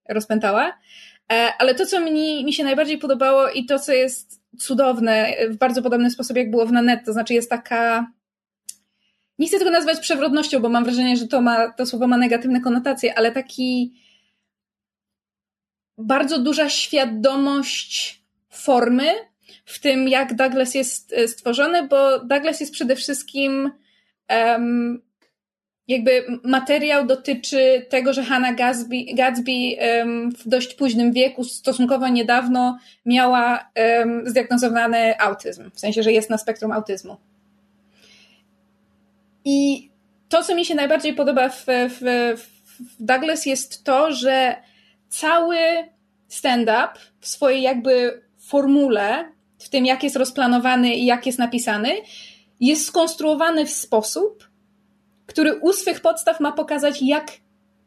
[0.09, 0.79] rozpętała.
[1.33, 5.57] E, ale to, co mi, mi się najbardziej podobało i to, co jest cudowne w
[5.57, 8.07] bardzo podobny sposób, jak było w Nanette, to znaczy jest taka
[9.39, 12.61] nie chcę tego nazwać przewrotnością, bo mam wrażenie, że to, ma, to słowo ma negatywne
[12.61, 13.95] konotacje, ale taki
[15.99, 19.07] bardzo duża świadomość formy
[19.65, 23.71] w tym, jak Douglas jest e, stworzony, bo Douglas jest przede wszystkim
[24.31, 25.03] um,
[25.89, 32.79] jakby materiał dotyczy tego, że Hannah Gatsby, Gatsby um, w dość późnym wieku, stosunkowo niedawno,
[33.07, 37.17] miała um, zdiagnozowany autyzm, w sensie, że jest na spektrum autyzmu.
[39.45, 39.91] I
[40.29, 42.01] to, co mi się najbardziej podoba w, w,
[42.69, 44.57] w Douglas jest to, że
[45.09, 45.59] cały
[46.29, 46.89] stand-up
[47.21, 51.91] w swojej jakby formule, w tym jak jest rozplanowany i jak jest napisany,
[52.61, 54.49] jest skonstruowany w sposób,
[55.27, 57.33] który u swych podstaw ma pokazać, jak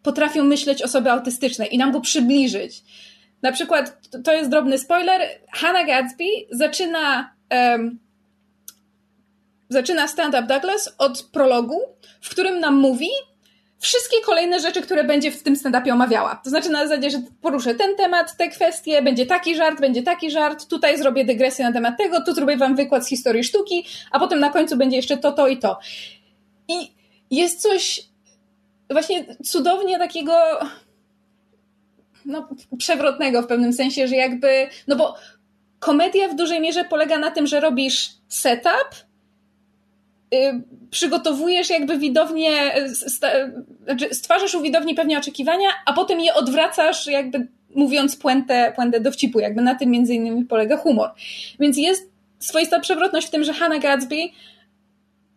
[0.04, 2.84] potrafią myśleć osoby autystyczne i nam go przybliżyć.
[3.42, 8.00] Na przykład, to jest drobny spoiler, Hannah Gadsby zaczyna um,
[9.70, 11.82] zaczyna Stand Up Douglas od prologu,
[12.22, 13.10] w którym nam mówi
[13.80, 16.42] wszystkie kolejne rzeczy, które będzie w tym stand-upie omawiała.
[16.44, 20.32] To znaczy na zasadzie, że poruszę ten temat, te kwestie, będzie taki żart, będzie taki
[20.32, 24.20] żart, tutaj zrobię dygresję na temat tego, tu zrobię wam wykład z historii sztuki, a
[24.20, 25.80] potem na końcu będzie jeszcze to, to i to.
[26.68, 26.92] I
[27.32, 28.04] jest coś
[28.90, 30.34] właśnie cudownie takiego
[32.26, 35.16] no, przewrotnego w pewnym sensie, że jakby, no bo
[35.80, 39.07] komedia w dużej mierze polega na tym, że robisz setup,
[40.90, 42.52] przygotowujesz jakby widownię,
[43.86, 49.40] znaczy stwarzasz u widowni pewnie oczekiwania, a potem je odwracasz jakby mówiąc puentę, puentę dowcipu,
[49.40, 51.10] jakby na tym między innymi polega humor.
[51.60, 54.16] Więc jest swoista przewrotność w tym, że Hannah Gadsby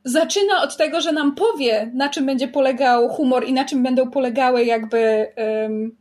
[0.04, 4.10] zaczyna od tego, że nam powie, na czym będzie polegał humor i na czym będą
[4.10, 5.96] polegały jakby um,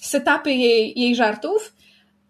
[0.00, 1.74] setupy jej, jej żartów,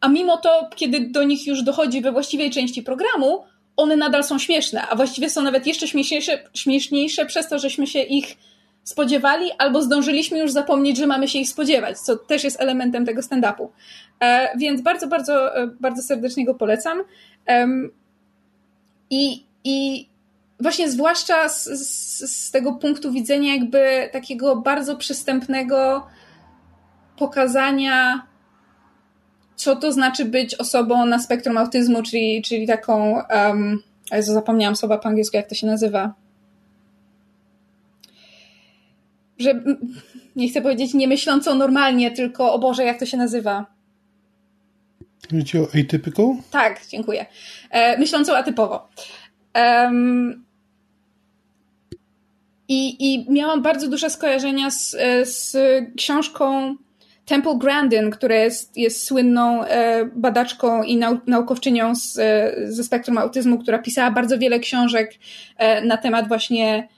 [0.00, 3.44] a mimo to, kiedy do nich już dochodzi we właściwej części programu,
[3.76, 8.00] one nadal są śmieszne, a właściwie są nawet jeszcze śmieszniejsze, śmieszniejsze przez to, żeśmy się
[8.00, 8.36] ich
[8.84, 13.20] spodziewali, albo zdążyliśmy już zapomnieć, że mamy się ich spodziewać, co też jest elementem tego
[13.20, 13.68] stand-upu.
[14.20, 17.02] E, więc bardzo, bardzo, e, bardzo serdecznie go polecam.
[19.10, 20.08] I, i
[20.60, 26.06] właśnie zwłaszcza z, z, z tego punktu widzenia jakby takiego bardzo przystępnego
[27.16, 28.26] pokazania
[29.62, 34.98] co to znaczy być osobą na spektrum autyzmu, czyli, czyli taką, um, Jezu, zapomniałam słowa
[34.98, 36.14] po angielsku, jak to się nazywa.
[39.38, 39.62] Że
[40.36, 43.66] nie chcę powiedzieć nie myślącą normalnie, tylko o Boże, jak to się nazywa.
[45.30, 46.34] Chodzi o atypical?
[46.50, 47.26] Tak, dziękuję.
[47.70, 48.88] E, myślącą atypowo.
[49.54, 50.44] Um,
[52.68, 55.56] i, I miałam bardzo duże skojarzenia z, z
[55.96, 56.76] książką
[57.26, 63.18] Temple Grandin, która jest, jest słynną e, badaczką i nau, naukowczynią z, e, ze spektrum
[63.18, 65.14] autyzmu, która pisała bardzo wiele książek
[65.58, 66.88] e, na temat właśnie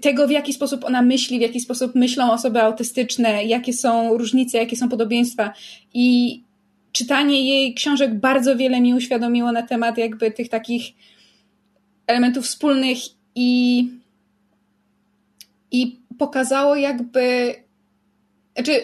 [0.00, 4.58] tego, w jaki sposób ona myśli, w jaki sposób myślą osoby autystyczne, jakie są różnice,
[4.58, 5.52] jakie są podobieństwa.
[5.94, 6.40] I
[6.92, 10.82] czytanie jej książek bardzo wiele mi uświadomiło na temat jakby tych takich
[12.06, 12.98] elementów wspólnych
[13.34, 13.88] i,
[15.70, 17.54] i pokazało jakby
[18.64, 18.80] znaczy,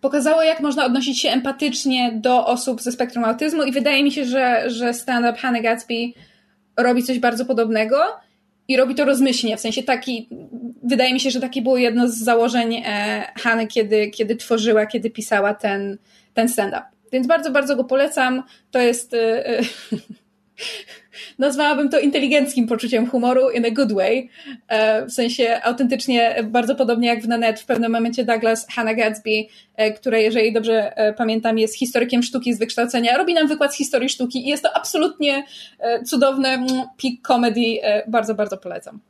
[0.00, 4.24] pokazało, jak można odnosić się empatycznie do osób ze spektrum autyzmu, i wydaje mi się,
[4.24, 6.12] że, że stand-up Hannah Gatsby
[6.76, 7.96] robi coś bardzo podobnego
[8.68, 9.56] i robi to rozmyślnie.
[9.56, 10.28] W sensie taki,
[10.82, 15.10] wydaje mi się, że takie było jedno z założeń e, Hany, kiedy, kiedy tworzyła, kiedy
[15.10, 15.98] pisała ten,
[16.34, 16.82] ten stand-up.
[17.12, 18.42] Więc bardzo, bardzo go polecam.
[18.70, 19.14] To jest.
[19.14, 19.60] E, e,
[21.38, 24.28] nazwałabym to inteligenckim poczuciem humoru in a good way.
[24.68, 29.44] E, w sensie autentycznie bardzo podobnie jak w Nanette w pewnym momencie Douglas Hannah Gadsby,
[29.76, 33.76] e, która jeżeli dobrze e, pamiętam jest historykiem sztuki z wykształcenia, robi nam wykład z
[33.76, 35.44] historii sztuki i jest to absolutnie
[36.06, 37.60] cudowne mm, peak comedy.
[38.08, 39.09] Bardzo, bardzo polecam.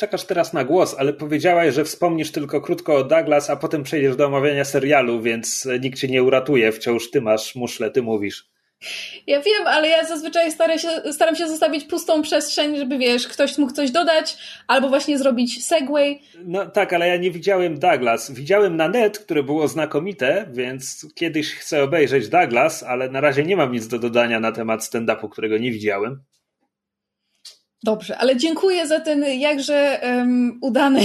[0.00, 4.16] Czekasz teraz na głos, ale powiedziałaś, że wspomnisz tylko krótko o Douglas, a potem przejdziesz
[4.16, 6.72] do omawiania serialu, więc nikt cię nie uratuje.
[6.72, 8.50] Wciąż ty masz muszle, ty mówisz.
[9.26, 13.58] Ja wiem, ale ja zazwyczaj staram się, staram się zostawić pustą przestrzeń, żeby wiesz, ktoś
[13.58, 14.36] mógł coś dodać,
[14.66, 16.20] albo właśnie zrobić segway.
[16.44, 18.30] No tak, ale ja nie widziałem Douglas.
[18.30, 23.56] Widziałem na net, które było znakomite, więc kiedyś chcę obejrzeć Douglas, ale na razie nie
[23.56, 26.22] mam nic do dodania na temat stand-upu, którego nie widziałem.
[27.82, 31.00] Dobrze, ale dziękuję za ten jakże um, udany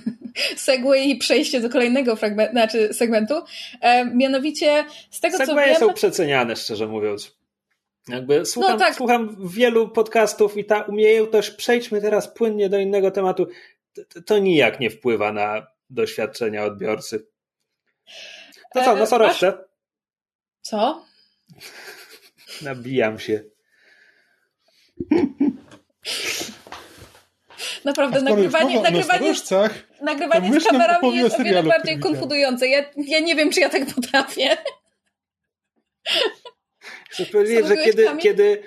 [0.56, 3.34] segway i przejście do kolejnego fragmentu, znaczy segmentu.
[3.82, 5.88] Um, mianowicie z tego Segwaye co wiem...
[5.88, 7.36] są przeceniane, szczerze mówiąc.
[8.08, 8.94] Jakby słucham, no tak.
[8.94, 13.46] słucham wielu podcastów i ta umiejętność, przejdźmy teraz płynnie do innego tematu,
[14.08, 17.26] to, to nijak nie wpływa na doświadczenia odbiorcy.
[18.74, 19.44] To co, no co Masz...
[20.60, 21.04] Co?
[22.62, 23.44] Nabijam się.
[27.84, 29.34] Naprawdę, nagrywanie, nagrywanie,
[30.02, 32.68] nagrywanie z kamerami jest o wiele bardziej konfudujące.
[32.68, 34.56] Ja, ja nie wiem, czy ja tak potrafię.
[37.10, 38.62] Chcę powiedzieć, że kiedy, kiedy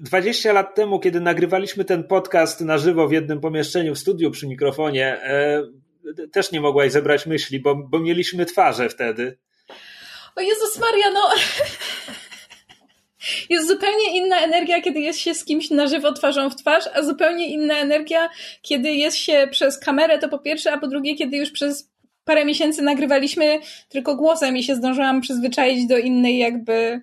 [0.00, 4.46] 20 lat temu, kiedy nagrywaliśmy ten podcast na żywo w jednym pomieszczeniu, w studiu przy
[4.48, 5.62] mikrofonie, e,
[6.32, 9.38] też nie mogłaś zebrać myśli, bo, bo mieliśmy twarze wtedy.
[10.36, 11.28] O Jezus Maria, no
[13.50, 17.02] jest zupełnie inna energia, kiedy jest się z kimś na żywo twarzą w twarz, a
[17.02, 18.28] zupełnie inna energia,
[18.62, 21.90] kiedy jest się przez kamerę, to po pierwsze, a po drugie, kiedy już przez
[22.24, 27.00] parę miesięcy nagrywaliśmy tylko głosem i się zdążyłam przyzwyczaić do innej jakby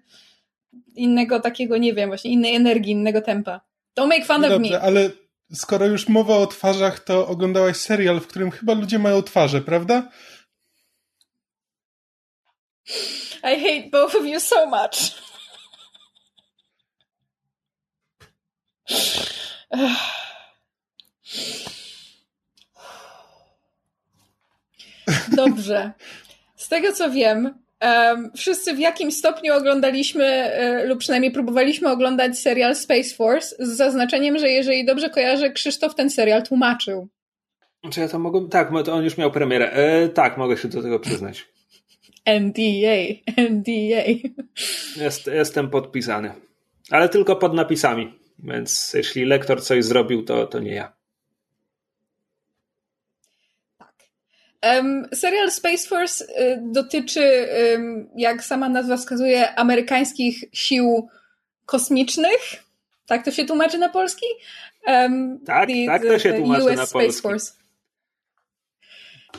[0.96, 3.62] innego takiego, nie wiem, właśnie innej energii, innego tempa.
[4.00, 4.82] Don't make fun Dobrze, of me.
[4.82, 5.10] ale
[5.54, 10.10] skoro już mowa o twarzach, to oglądałaś serial, w którym chyba ludzie mają twarze, prawda?
[13.44, 15.27] I hate both of you so much.
[25.36, 25.92] Dobrze.
[26.56, 32.40] Z tego co wiem, um, wszyscy w jakimś stopniu oglądaliśmy e, lub przynajmniej próbowaliśmy oglądać
[32.40, 37.08] serial Space Force z zaznaczeniem, że jeżeli dobrze kojarzę, Krzysztof ten serial tłumaczył.
[37.92, 38.50] Czy ja to mogę?
[38.50, 39.72] Tak, on już miał premierę.
[39.72, 41.46] E, tak, mogę się do tego przyznać.
[42.26, 42.98] NDA,
[43.50, 44.30] NDA.
[44.96, 46.32] Jest, jestem podpisany.
[46.92, 48.14] Ale tylko pod napisami.
[48.40, 50.94] Więc jeśli lektor coś zrobił, to, to nie ja.
[53.78, 53.96] Tak.
[54.64, 57.48] Um, serial Space Force y, dotyczy,
[58.16, 61.10] jak sama nazwa wskazuje, amerykańskich sił
[61.66, 62.64] kosmicznych.
[63.06, 64.26] Tak to się tłumaczy na polski?
[64.88, 67.22] Um, tak, the, tak to się tłumaczy US na Space polski.
[67.22, 67.54] Force.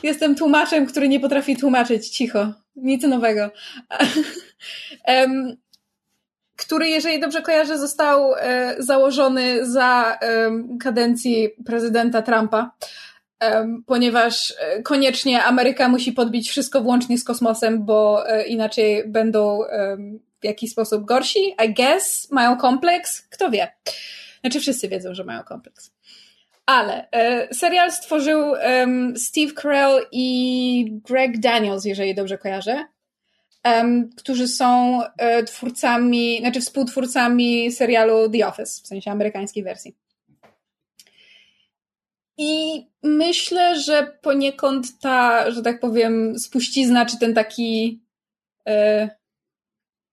[0.03, 2.09] Jestem tłumaczem, który nie potrafi tłumaczyć.
[2.09, 2.53] Cicho.
[2.75, 3.51] Nic nowego.
[5.07, 5.57] um,
[6.59, 12.71] który, jeżeli dobrze kojarzę, został e, założony za e, kadencji prezydenta Trumpa,
[13.43, 19.59] e, ponieważ koniecznie Ameryka musi podbić wszystko włącznie z kosmosem, bo inaczej będą
[20.41, 23.67] w jakiś sposób gorsi, I guess, mają kompleks, kto wie.
[24.41, 25.91] Znaczy wszyscy wiedzą, że mają kompleks.
[26.65, 27.07] Ale
[27.51, 28.53] serial stworzył
[29.15, 32.85] Steve Carell i Greg Daniels, jeżeli dobrze kojarzę
[33.65, 39.95] um, którzy są e, twórcami, znaczy współtwórcami serialu The Office, w sensie amerykańskiej wersji.
[42.37, 48.01] I myślę, że poniekąd ta, że tak powiem, spuścizna, czy ten taki
[48.67, 49.09] e,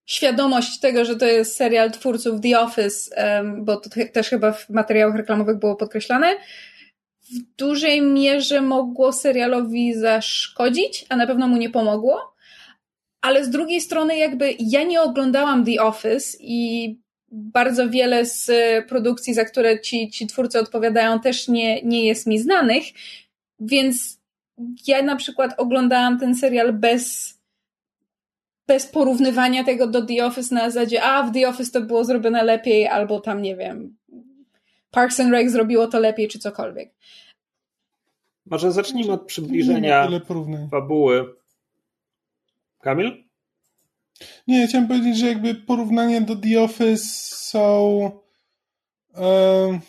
[0.06, 4.70] świadomość tego, że to jest serial twórców The Office, um, bo to też chyba w
[4.70, 6.36] materiałach reklamowych było podkreślane,
[7.20, 12.35] w dużej mierze mogło serialowi zaszkodzić, a na pewno mu nie pomogło
[13.26, 16.96] ale z drugiej strony jakby ja nie oglądałam The Office i
[17.32, 18.50] bardzo wiele z
[18.88, 22.84] produkcji, za które ci, ci twórcy odpowiadają, też nie, nie jest mi znanych,
[23.60, 24.20] więc
[24.86, 27.34] ja na przykład oglądałam ten serial bez,
[28.66, 32.42] bez porównywania tego do The Office na zasadzie, a w The Office to było zrobione
[32.42, 33.96] lepiej, albo tam, nie wiem,
[34.90, 36.94] Parks and Rec zrobiło to lepiej, czy cokolwiek.
[38.46, 40.08] Może zacznijmy od przybliżenia
[40.70, 41.36] fabuły
[42.86, 43.24] Kamil?
[44.46, 48.10] Nie, chciałem powiedzieć, że jakby porównania do The Office są.
[49.14, 49.80] E,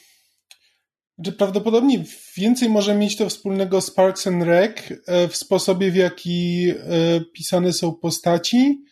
[1.25, 2.03] że prawdopodobnie
[2.35, 6.75] więcej może mieć to wspólnego z Parks and Rec e, w sposobie, w jaki e,
[7.33, 8.83] pisane są postaci,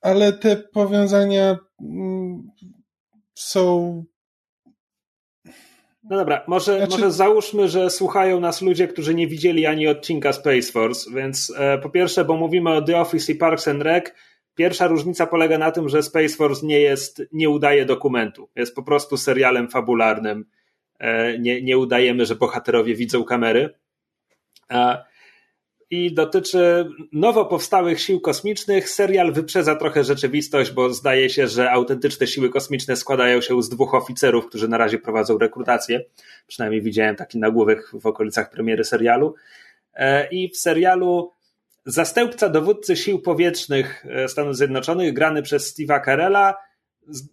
[0.00, 2.50] ale te powiązania mm,
[3.34, 4.04] są
[6.10, 6.92] no dobra, może, znaczy...
[6.92, 11.78] może załóżmy, że słuchają nas ludzie, którzy nie widzieli ani odcinka Space Force, więc e,
[11.78, 14.04] po pierwsze, bo mówimy o The Office i Parks and Rec,
[14.54, 18.82] pierwsza różnica polega na tym, że Space Force nie jest, nie udaje dokumentu, jest po
[18.82, 20.44] prostu serialem fabularnym,
[20.98, 23.74] e, nie, nie udajemy, że bohaterowie widzą kamery.
[25.90, 28.90] I dotyczy nowo powstałych sił kosmicznych.
[28.90, 33.94] Serial wyprzedza trochę rzeczywistość, bo zdaje się, że autentyczne siły kosmiczne składają się z dwóch
[33.94, 36.04] oficerów, którzy na razie prowadzą rekrutację.
[36.46, 39.34] Przynajmniej widziałem taki nagłówek w okolicach premiery serialu.
[39.94, 41.32] E, I w serialu
[41.86, 46.54] zastępca dowódcy sił powietrznych e, Stanów Zjednoczonych, grany przez Steve'a Carella,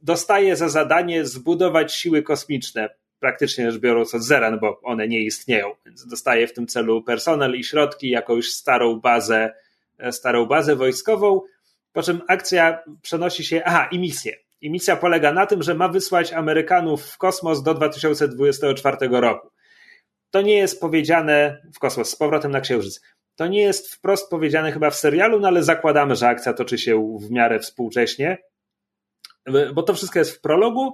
[0.02, 2.90] dostaje za zadanie zbudować siły kosmiczne
[3.20, 7.04] praktycznie rzecz biorąc od zera, no bo one nie istnieją, więc dostaje w tym celu
[7.04, 9.54] personel i środki, jakąś starą bazę,
[9.98, 11.42] e, starą bazę wojskową,
[11.94, 14.36] po czym akcja przenosi się, aha, i misję.
[14.62, 19.50] I misja polega na tym, że ma wysłać Amerykanów w kosmos do 2024 roku.
[20.30, 23.02] To nie jest powiedziane w kosmos, z powrotem na Księżyc.
[23.36, 27.18] To nie jest wprost powiedziane chyba w serialu, no ale zakładamy, że akcja toczy się
[27.22, 28.38] w miarę współcześnie,
[29.74, 30.94] bo to wszystko jest w prologu,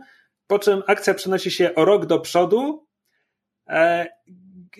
[0.51, 2.87] po czym akcja przenosi się o rok do przodu.
[3.69, 4.07] E,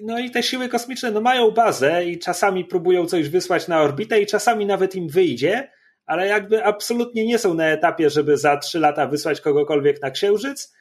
[0.01, 4.21] no i te siły kosmiczne no mają bazę i czasami próbują coś wysłać na orbitę
[4.21, 5.71] i czasami nawet im wyjdzie,
[6.05, 10.75] ale jakby absolutnie nie są na etapie, żeby za trzy lata wysłać kogokolwiek na Księżyc,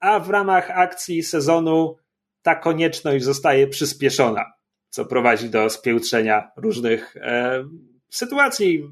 [0.00, 1.96] a w ramach akcji sezonu
[2.42, 4.52] ta konieczność zostaje przyspieszona,
[4.88, 7.64] co prowadzi do spiełtrzenia różnych e,
[8.10, 8.90] sytuacji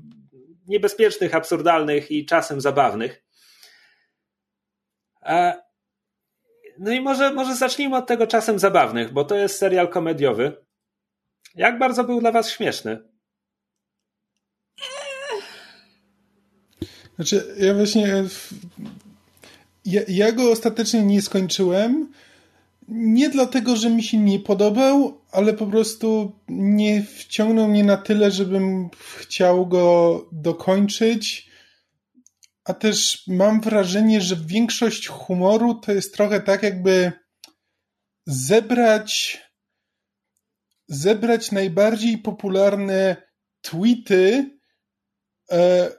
[0.67, 3.22] niebezpiecznych, absurdalnych i czasem zabawnych.
[6.79, 10.57] No i może, może zacznijmy od tego czasem zabawnych, bo to jest serial komediowy.
[11.55, 12.99] Jak bardzo był dla Was śmieszny?
[17.17, 18.25] Znaczy, ja właśnie.
[19.85, 22.13] ja, ja go ostatecznie nie skończyłem.
[22.89, 28.31] Nie dlatego, że mi się nie podobał, ale po prostu nie wciągnął mnie na tyle,
[28.31, 31.52] żebym chciał go dokończyć.
[32.65, 37.13] A też mam wrażenie, że większość humoru to jest trochę tak, jakby
[38.27, 39.43] zebrać
[40.89, 43.17] zebrać najbardziej popularne
[43.61, 44.51] tweety
[45.51, 45.91] e,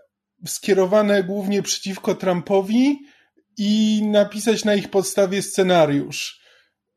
[0.45, 2.99] skierowane głównie przeciwko Trumpowi
[3.57, 6.41] i napisać na ich podstawie scenariusz.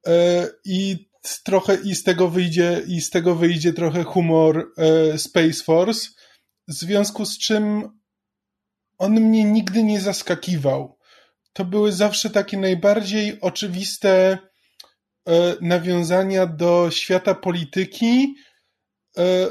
[0.06, 1.08] E, I
[1.44, 6.08] trochę i z tego wyjdzie, i z tego wyjdzie trochę humor e, Space Force,
[6.68, 7.95] w związku z czym
[8.98, 10.98] on mnie nigdy nie zaskakiwał.
[11.52, 14.38] To były zawsze takie najbardziej oczywiste
[15.28, 18.34] e, nawiązania do świata polityki,
[19.18, 19.46] e,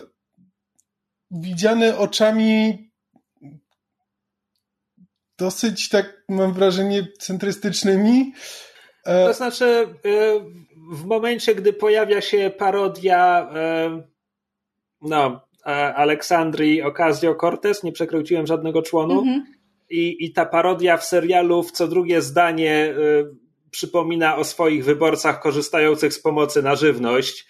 [1.31, 2.85] widziane oczami
[5.37, 8.33] dosyć tak, mam wrażenie, centrystycznymi.
[9.05, 10.39] E, to znaczy, e,
[10.91, 14.01] w momencie, gdy pojawia się parodia e,
[15.01, 15.44] no,
[15.95, 19.43] Aleksandrii Ocasio-Cortez, nie przekręciłem żadnego członu, mm -hmm.
[19.89, 22.95] i, i ta parodia w serialu w co drugie zdanie
[23.71, 27.47] przypomina o swoich wyborcach korzystających z pomocy na żywność,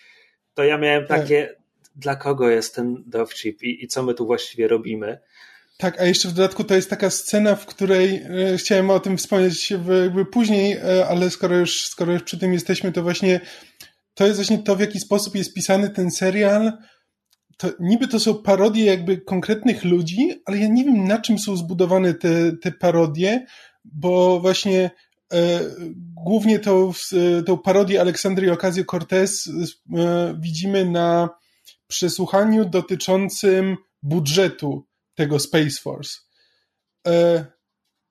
[0.54, 1.22] to ja miałem tak.
[1.22, 1.58] takie, tak.
[1.96, 5.20] dla kogo jest ten dowcip i, i co my tu właściwie robimy?
[5.78, 9.18] Tak, a jeszcze w dodatku to jest taka scena, w której e, chciałem o tym
[9.18, 13.40] wspomnieć jakby później, e, ale skoro już, skoro już przy tym jesteśmy, to właśnie
[14.14, 16.74] to jest właśnie to, w jaki sposób jest pisany ten serial.
[17.58, 21.56] To niby to są parodie jakby konkretnych ludzi, ale ja nie wiem na czym są
[21.56, 23.46] zbudowane te, te parodie,
[23.86, 24.92] bo właśnie
[25.34, 25.62] e,
[26.26, 26.92] głównie tą,
[27.40, 29.50] e, tą parodię Aleksandrii Ocasio-Cortez
[29.98, 31.30] e, widzimy na
[31.88, 36.20] przesłuchaniu dotyczącym budżetu tego Space Force.
[37.08, 37.46] E,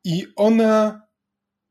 [0.05, 1.07] I ona,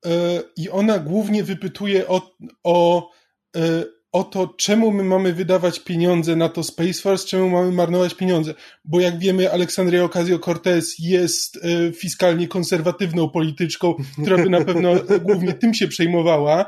[0.06, 3.10] e, i ona głównie wypytuje o, o,
[3.56, 3.84] e,
[4.14, 8.54] o to, czemu my mamy wydawać pieniądze na to Space Force, czemu mamy marnować pieniądze.
[8.86, 11.60] Bo jak wiemy, Aleksandria Ocasio-Cortez jest
[11.96, 14.94] fiskalnie konserwatywną polityczką, która by na pewno
[15.28, 16.66] głównie tym się przejmowała,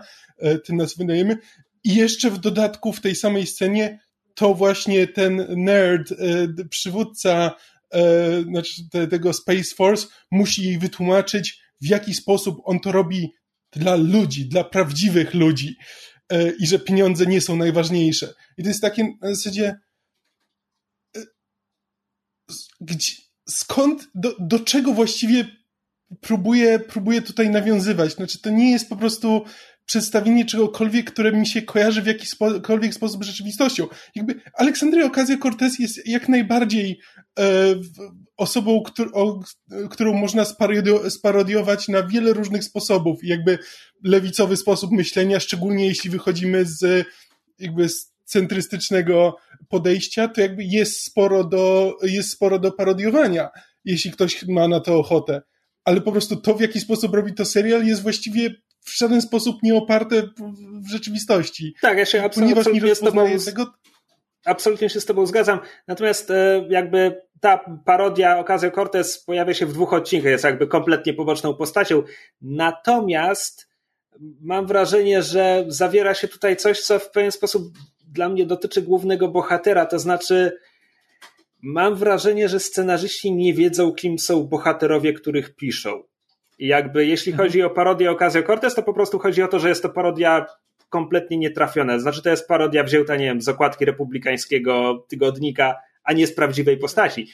[0.66, 1.38] tym nas wydajemy.
[1.84, 4.00] I jeszcze w dodatku w tej samej scenie
[4.36, 6.14] to właśnie ten nerd,
[6.70, 7.56] przywódca
[7.92, 13.34] e, znaczy te, tego Space Force musi jej wytłumaczyć, w jaki sposób on to robi
[13.72, 16.15] dla ludzi, dla prawdziwych ludzi e,
[16.60, 18.34] i że pieniądze nie są najważniejsze.
[18.58, 19.80] I to jest takie na zasadzie
[21.18, 21.22] e,
[22.82, 23.14] gdzie,
[23.50, 25.46] skąd, do, do czego właściwie
[26.22, 28.14] próbuję, próbuję tutaj nawiązywać?
[28.14, 29.46] Znaczy to nie jest po prostu
[29.86, 33.88] przedstawienie czegokolwiek, które mi się kojarzy w jakikolwiek sposób z rzeczywistością.
[34.16, 37.00] Jakby Aleksandria Ocasio-Cortez jest jak najbardziej
[37.40, 37.76] e,
[38.38, 39.40] osobą, któr, o,
[39.90, 40.46] którą można
[41.10, 43.20] sparodiować na wiele różnych sposobów.
[43.24, 43.60] Jakby
[44.04, 47.08] lewicowy sposób myślenia, szczególnie jeśli wychodzimy z
[47.60, 49.36] jakby z centrystycznego
[49.70, 53.50] podejścia, to jakby jest sporo do, jest sporo do parodiowania,
[53.86, 55.42] jeśli ktoś ma na to ochotę.
[55.84, 58.56] Ale po prostu to, w jaki sposób robi to serial, jest właściwie
[58.86, 60.22] w żaden sposób nie oparte
[60.82, 61.76] w rzeczywistości.
[61.82, 63.74] Tak, ja się absolutnie, absolutnie z tobą, tego...
[64.46, 65.60] absolutnie się z tobą zgadzam.
[65.88, 71.14] Natomiast e, jakby ta parodia Ocasio Cortez pojawia się w dwóch odcinkach, jest jakby kompletnie
[71.14, 72.04] poboczną postacią.
[72.42, 73.70] Natomiast
[74.42, 77.64] mam wrażenie, że zawiera się tutaj coś, co w pewien sposób
[78.08, 80.58] dla mnie dotyczy głównego bohatera, to znaczy
[81.62, 86.04] mam wrażenie, że scenarzyści nie wiedzą, kim są bohaterowie, których piszą.
[86.58, 87.48] I jakby jeśli mhm.
[87.48, 90.46] chodzi o parodię Ocasio Cortez, to po prostu chodzi o to, że jest to parodia
[90.90, 92.00] kompletnie nietrafiona.
[92.00, 96.78] Znaczy to jest parodia wzięta, nie wiem, z okładki republikańskiego tygodnika, a nie z prawdziwej
[96.78, 97.28] postaci.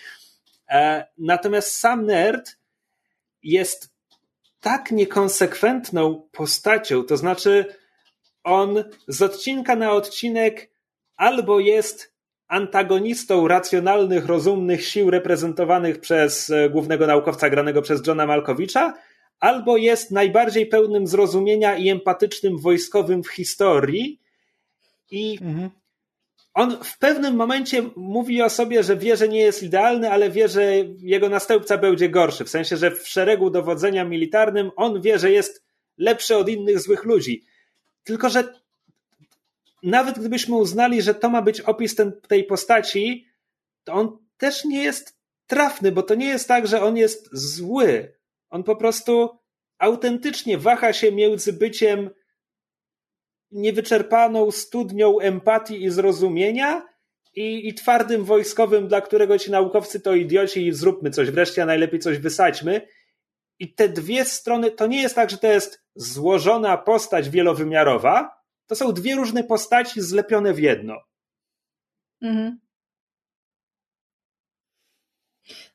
[0.69, 2.57] E, natomiast sam nerd
[3.43, 3.91] jest
[4.59, 7.65] tak niekonsekwentną postacią, to znaczy
[8.43, 10.69] on z odcinka na odcinek
[11.15, 12.13] albo jest
[12.47, 18.93] antagonistą racjonalnych, rozumnych sił reprezentowanych przez e, głównego naukowca granego przez Johna Malkowicza,
[19.41, 24.19] albo jest najbardziej pełnym zrozumienia i empatycznym wojskowym w historii.
[25.11, 25.69] I mhm.
[26.53, 30.47] on w pewnym momencie mówi o sobie, że wie, że nie jest idealny, ale wie,
[30.47, 32.45] że jego następca będzie gorszy.
[32.45, 35.63] W sensie, że w szeregu dowodzenia militarnym on wie, że jest
[35.97, 37.43] lepszy od innych złych ludzi.
[38.03, 38.53] Tylko, że
[39.83, 43.27] nawet gdybyśmy uznali, że to ma być opis ten, tej postaci,
[43.83, 45.17] to on też nie jest
[45.47, 48.20] trafny, bo to nie jest tak, że on jest zły.
[48.51, 49.29] On po prostu
[49.79, 52.09] autentycznie waha się między byciem
[53.51, 56.87] niewyczerpaną studnią empatii i zrozumienia
[57.35, 61.65] i, i twardym wojskowym, dla którego ci naukowcy to idioci i zróbmy coś wreszcie, a
[61.65, 62.87] najlepiej coś wysadźmy.
[63.59, 68.75] I te dwie strony, to nie jest tak, że to jest złożona postać wielowymiarowa, to
[68.75, 70.97] są dwie różne postaci zlepione w jedno.
[72.21, 72.59] Mhm.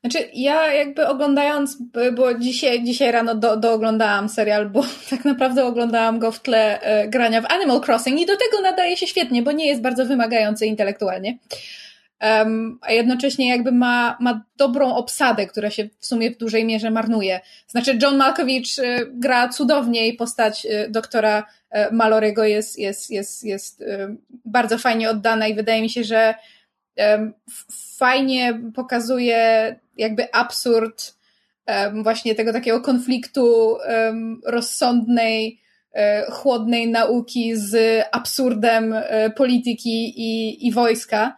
[0.01, 1.77] Znaczy, ja jakby oglądając,
[2.15, 7.07] bo dzisiaj, dzisiaj rano do, dooglądałam serial, bo tak naprawdę oglądałam go w tle e,
[7.07, 10.65] grania w Animal Crossing i do tego nadaje się świetnie, bo nie jest bardzo wymagający
[10.65, 11.37] intelektualnie.
[12.21, 16.91] Um, a jednocześnie jakby ma, ma dobrą obsadę, która się w sumie w dużej mierze
[16.91, 17.39] marnuje.
[17.67, 21.43] Znaczy, John Malkovich y, gra cudownie i postać y, doktora
[21.75, 23.83] y, Malorego jest, jest, jest, jest
[24.45, 26.35] bardzo fajnie oddana i wydaje mi się, że
[27.97, 31.17] fajnie pokazuje jakby absurd
[31.93, 33.77] właśnie tego takiego konfliktu
[34.45, 35.59] rozsądnej,
[36.31, 38.95] chłodnej nauki z absurdem
[39.35, 41.37] polityki i, i wojska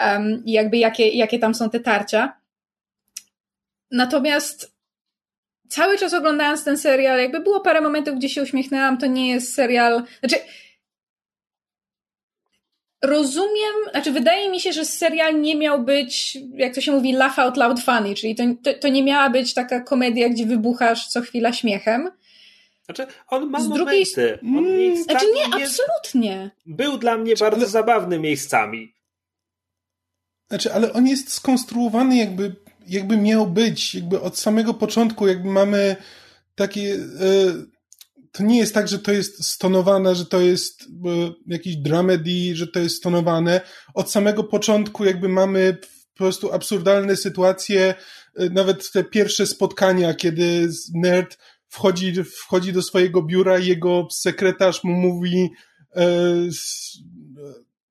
[0.00, 2.36] um, i jakby jakie, jakie tam są te tarcia.
[3.90, 4.72] Natomiast
[5.68, 9.54] cały czas oglądając ten serial, jakby było parę momentów, gdzie się uśmiechnęłam, to nie jest
[9.54, 10.36] serial, znaczy
[13.06, 17.38] rozumiem, znaczy wydaje mi się, że serial nie miał być, jak to się mówi, laugh
[17.38, 21.20] out loud funny, czyli to, to, to nie miała być taka komedia, gdzie wybuchasz co
[21.20, 22.10] chwila śmiechem.
[22.84, 24.06] Znaczy, on ma Z drugiej...
[24.16, 24.38] momenty.
[24.42, 26.50] On mm, znaczy nie, absolutnie.
[26.66, 27.66] Był dla mnie bardzo ale...
[27.66, 28.94] zabawny miejscami.
[30.48, 35.96] Znaczy, ale on jest skonstruowany jakby, jakby miał być, jakby od samego początku, jakby mamy
[36.54, 36.94] takie...
[36.94, 37.75] E,
[38.36, 40.86] to nie jest tak, że to jest stonowane, że to jest e,
[41.46, 43.60] jakiś dramedy, że to jest stonowane.
[43.94, 45.78] Od samego początku jakby mamy
[46.14, 47.94] po prostu absurdalne sytuacje,
[48.36, 54.84] e, nawet te pierwsze spotkania, kiedy nerd wchodzi, wchodzi do swojego biura i jego sekretarz
[54.84, 55.50] mu mówi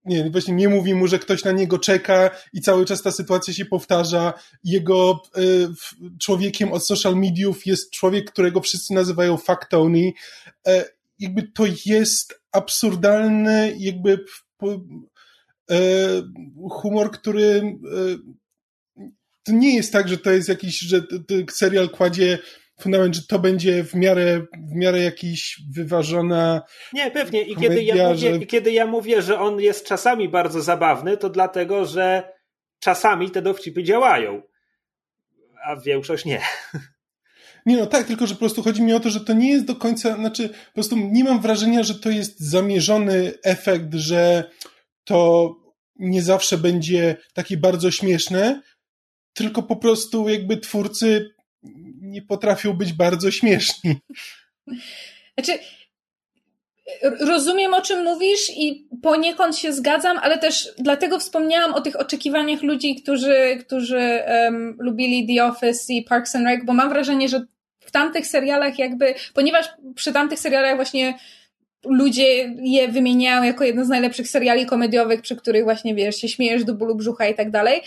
[0.05, 3.53] nie, właśnie nie mówi mu, że ktoś na niego czeka i cały czas ta sytuacja
[3.53, 4.33] się powtarza.
[4.63, 5.67] Jego y,
[6.19, 10.13] człowiekiem od social mediów jest człowiek, którego wszyscy nazywają fuck Tony.
[10.67, 10.85] E,
[11.19, 14.25] jakby to jest absurdalny, jakby
[15.71, 15.77] e,
[16.71, 18.17] humor, który e,
[19.43, 21.03] to nie jest tak, że to jest jakiś, że
[21.51, 22.39] serial kładzie
[22.79, 26.61] fundament, że to będzie w miarę, w miarę jakiś wyważona.
[26.93, 27.41] Nie, pewnie.
[27.41, 28.39] I komedia, kiedy, ja mówię, że...
[28.39, 32.33] kiedy ja mówię, że on jest czasami bardzo zabawny, to dlatego, że
[32.79, 34.41] czasami te dowcipy działają,
[35.65, 36.41] a większość nie.
[37.65, 39.65] Nie, no tak, tylko że po prostu chodzi mi o to, że to nie jest
[39.65, 44.51] do końca, znaczy po prostu nie mam wrażenia, że to jest zamierzony efekt, że
[45.03, 45.49] to
[45.99, 48.61] nie zawsze będzie takie bardzo śmieszne,
[49.33, 51.34] tylko po prostu jakby twórcy
[52.01, 53.95] nie potrafią być bardzo śmieszni.
[55.37, 55.59] Znaczy,
[57.19, 62.61] rozumiem o czym mówisz i poniekąd się zgadzam, ale też dlatego wspomniałam o tych oczekiwaniach
[62.61, 67.45] ludzi, którzy, którzy um, lubili The Office i Parks and Rec, bo mam wrażenie, że
[67.79, 71.17] w tamtych serialach jakby, ponieważ przy tamtych serialach właśnie
[71.85, 76.63] ludzie je wymieniają jako jedno z najlepszych seriali komediowych, przy których właśnie, wiesz, się śmiejesz
[76.63, 77.81] do bólu brzucha i tak dalej.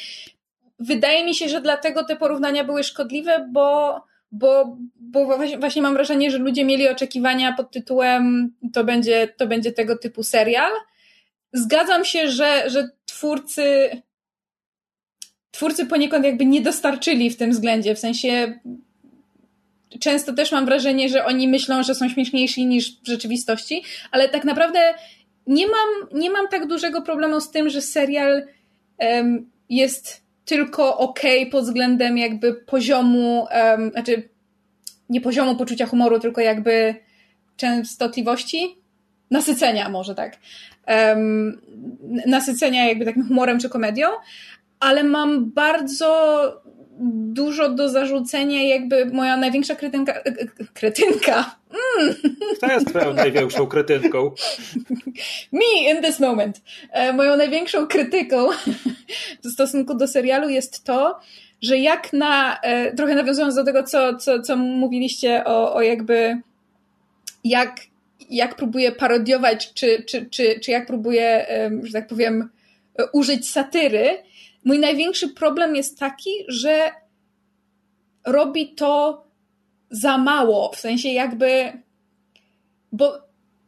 [0.78, 4.00] Wydaje mi się, że dlatego te porównania były szkodliwe, bo
[4.32, 9.72] bo, bo właśnie mam wrażenie, że ludzie mieli oczekiwania pod tytułem to będzie, to będzie
[9.72, 10.72] tego typu serial.
[11.52, 13.90] Zgadzam się, że, że twórcy
[15.50, 18.60] twórcy poniekąd jakby nie dostarczyli w tym względzie, w sensie
[20.00, 24.44] często też mam wrażenie, że oni myślą, że są śmieszniejsi niż w rzeczywistości, ale tak
[24.44, 24.94] naprawdę
[25.46, 28.46] nie mam, nie mam tak dużego problemu z tym, że serial
[28.98, 31.20] um, jest tylko ok
[31.50, 33.46] pod względem jakby poziomu,
[33.76, 34.28] um, znaczy
[35.08, 36.94] nie poziomu poczucia humoru, tylko jakby
[37.56, 38.76] częstotliwości,
[39.30, 40.36] nasycenia może tak,
[40.86, 41.60] um,
[42.26, 44.08] nasycenia jakby takim humorem czy komedią,
[44.80, 46.08] ale mam bardzo
[47.32, 50.12] dużo do zarzucenia, jakby moja największa kretynka.
[50.12, 51.56] E, e, kretynka.
[51.70, 52.14] Mm.
[52.56, 54.30] Kto jest twoją największą kretynką?
[55.52, 56.60] Me in this moment.
[56.92, 58.48] E, moją największą krytyką
[59.44, 61.20] w stosunku do serialu jest to,
[61.62, 62.60] że jak na,
[62.96, 66.40] trochę nawiązując do tego, co, co, co mówiliście o, o jakby
[67.44, 67.80] jak,
[68.30, 71.46] jak próbuje parodiować, czy, czy, czy, czy jak próbuje,
[71.82, 72.48] że tak powiem,
[73.12, 74.18] użyć satyry,
[74.64, 76.90] Mój największy problem jest taki, że
[78.26, 79.24] robi to
[79.90, 81.72] za mało, w sensie jakby.
[82.92, 83.18] Bo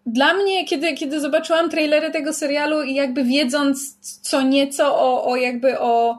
[0.06, 5.36] dla mnie, kiedy, kiedy zobaczyłam trailery tego serialu i jakby wiedząc co nieco o, o
[5.36, 6.18] jakby o,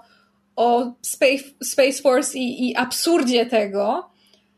[0.55, 4.11] o Space, Space Force i, i absurdzie tego,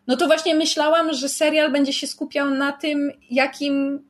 [0.07, 4.03] no to właśnie myślałam, że serial będzie się skupiał na tym, jakim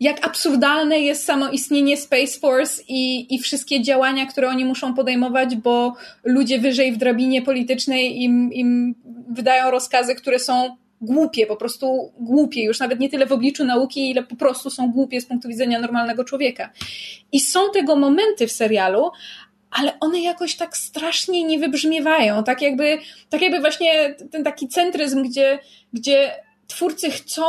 [0.00, 5.56] jak absurdalne jest samo istnienie Space Force i, i wszystkie działania, które oni muszą podejmować,
[5.56, 5.94] bo
[6.24, 8.94] ludzie wyżej w drabinie politycznej im, im
[9.30, 14.10] wydają rozkazy, które są głupie, po prostu głupie, już nawet nie tyle w obliczu nauki,
[14.10, 16.70] ile po prostu są głupie z punktu widzenia normalnego człowieka.
[17.32, 19.10] I są tego momenty w serialu,
[19.70, 22.44] ale one jakoś tak strasznie nie wybrzmiewają.
[22.44, 22.98] Tak jakby,
[23.30, 25.58] tak jakby właśnie ten taki centryzm, gdzie,
[25.92, 26.30] gdzie
[26.66, 27.44] twórcy chcą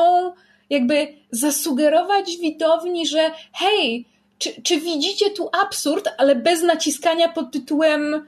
[0.70, 4.06] jakby zasugerować widowni, że hej,
[4.38, 8.28] czy, czy widzicie tu absurd, ale bez naciskania pod tytułem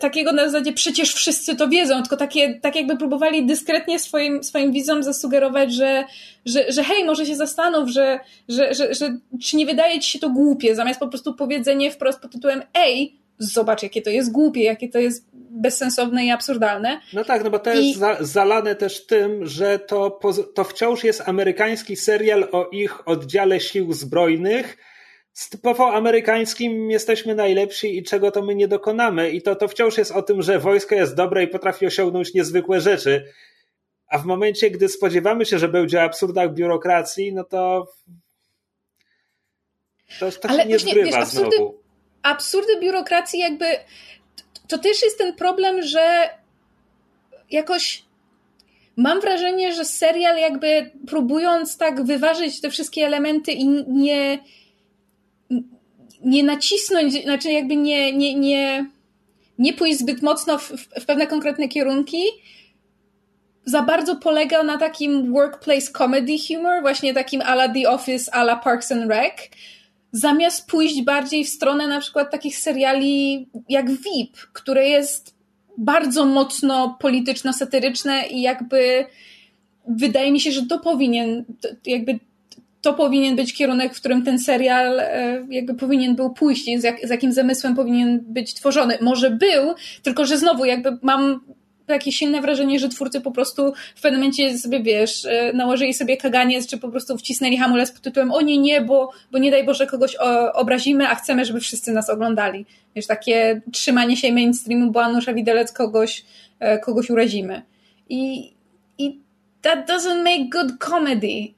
[0.00, 4.72] takiego na zasadzie przecież wszyscy to wiedzą, tylko takie, tak jakby próbowali dyskretnie swoim, swoim
[4.72, 6.04] widzom zasugerować, że,
[6.46, 10.18] że, że hej, może się zastanów, że, że, że, że czy nie wydaje ci się
[10.18, 14.62] to głupie, zamiast po prostu powiedzenie wprost pod tytułem ej, zobacz jakie to jest głupie,
[14.62, 17.00] jakie to jest bezsensowne i absurdalne.
[17.12, 17.88] No tak, no bo to I...
[17.88, 20.20] jest za, zalane też tym, że to,
[20.54, 24.76] to wciąż jest amerykański serial o ich oddziale sił zbrojnych,
[25.32, 29.30] z typowo amerykańskim jesteśmy najlepsi i czego to my nie dokonamy.
[29.30, 32.80] I to, to wciąż jest o tym, że wojsko jest dobre i potrafi osiągnąć niezwykłe
[32.80, 33.24] rzeczy.
[34.06, 37.86] A w momencie, gdy spodziewamy się, że będzie o absurdach biurokracji, no to
[40.20, 41.56] to, to Ale się nie właśnie, zgrywa wiesz, absurdy.
[42.22, 43.66] Absurdy biurokracji jakby
[44.72, 46.28] to też jest ten problem, że
[47.50, 48.02] jakoś
[48.96, 54.38] mam wrażenie, że serial jakby próbując tak wyważyć te wszystkie elementy i nie
[56.24, 58.86] nie nacisnąć, znaczy jakby nie, nie, nie,
[59.58, 60.70] nie pójść zbyt mocno w,
[61.00, 62.24] w pewne konkretne kierunki,
[63.64, 68.92] za bardzo polegał na takim workplace comedy humor, właśnie takim ala The Office, ala Parks
[68.92, 69.34] and Rec,
[70.12, 75.34] zamiast pójść bardziej w stronę na przykład takich seriali jak VIP, które jest
[75.78, 79.04] bardzo mocno polityczno-satyryczne i jakby
[79.88, 81.44] wydaje mi się, że to powinien,
[81.86, 82.18] jakby
[82.80, 87.06] to powinien być kierunek, w którym ten serial e, jakby powinien był pójść, z, jak,
[87.06, 88.98] z jakim zamysłem powinien być tworzony.
[89.00, 91.40] Może był, tylko że znowu jakby mam
[91.86, 96.16] takie silne wrażenie, że twórcy po prostu w pewnym momencie sobie, wiesz, e, nałożyli sobie
[96.16, 99.64] kaganiec, czy po prostu wcisnęli hamulec pod tytułem o nie, nie, bo, bo nie daj
[99.64, 100.16] Boże kogoś
[100.54, 102.66] obrazimy, a chcemy, żeby wszyscy nas oglądali.
[102.96, 106.24] Wiesz, takie trzymanie się mainstreamu, bo Anusza Widelec kogoś,
[106.60, 107.62] e, kogoś urazimy.
[108.08, 108.52] I,
[108.98, 109.20] i
[109.62, 111.54] that doesn't make good comedy.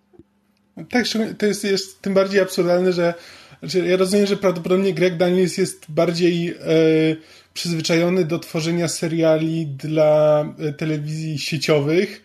[0.91, 1.05] Tak,
[1.39, 3.15] to jest, jest tym bardziej absurdalne, że
[3.61, 6.55] znaczy ja rozumiem, że prawdopodobnie Greg Daniels jest bardziej e,
[7.55, 12.23] przyzwyczajony do tworzenia seriali dla e, telewizji sieciowych,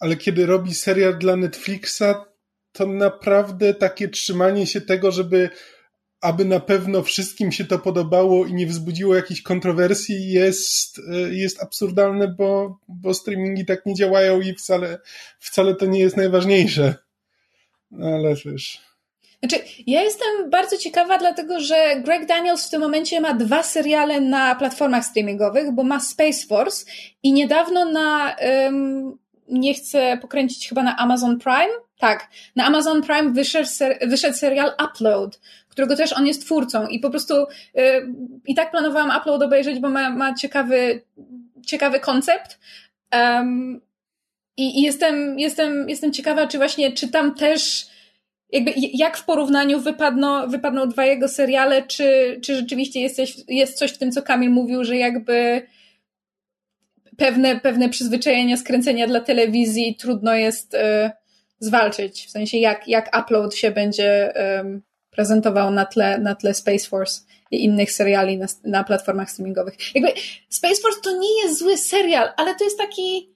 [0.00, 2.02] ale kiedy robi serial dla Netflixa,
[2.72, 5.50] to naprawdę takie trzymanie się tego, żeby
[6.24, 11.62] aby na pewno wszystkim się to podobało i nie wzbudziło jakichś kontrowersji, jest, e, jest
[11.62, 14.98] absurdalne, bo, bo streamingi tak nie działają i wcale,
[15.38, 16.94] wcale to nie jest najważniejsze.
[17.90, 18.80] No, ale wiesz.
[19.44, 24.20] Znaczy, ja jestem bardzo ciekawa, dlatego że Greg Daniels w tym momencie ma dwa seriale
[24.20, 26.86] na platformach streamingowych, bo ma Space Force
[27.22, 29.18] i niedawno na, um,
[29.48, 34.72] nie chcę pokręcić chyba na Amazon Prime, tak, na Amazon Prime wyszedł, ser, wyszedł serial
[34.84, 37.46] Upload, którego też on jest twórcą i po prostu y,
[38.46, 41.02] i tak planowałam Upload obejrzeć, bo ma, ma ciekawy,
[41.66, 42.58] ciekawy koncept.
[43.12, 43.80] Um,
[44.56, 47.93] i, i jestem, jestem, jestem ciekawa, czy właśnie, czy tam też
[48.54, 53.78] jakby jak w porównaniu wypadną, wypadną dwa jego seriale, czy, czy rzeczywiście jest coś, jest
[53.78, 55.62] coś w tym, co Kamil mówił, że jakby
[57.16, 60.78] pewne, pewne przyzwyczajenia skręcenia dla telewizji trudno jest y,
[61.58, 62.26] zwalczyć.
[62.26, 64.80] W sensie jak, jak upload się będzie y,
[65.10, 69.74] prezentował na tle, na tle Space Force i innych seriali na, na platformach streamingowych.
[69.94, 70.12] Jakby
[70.48, 73.33] Space Force to nie jest zły serial, ale to jest taki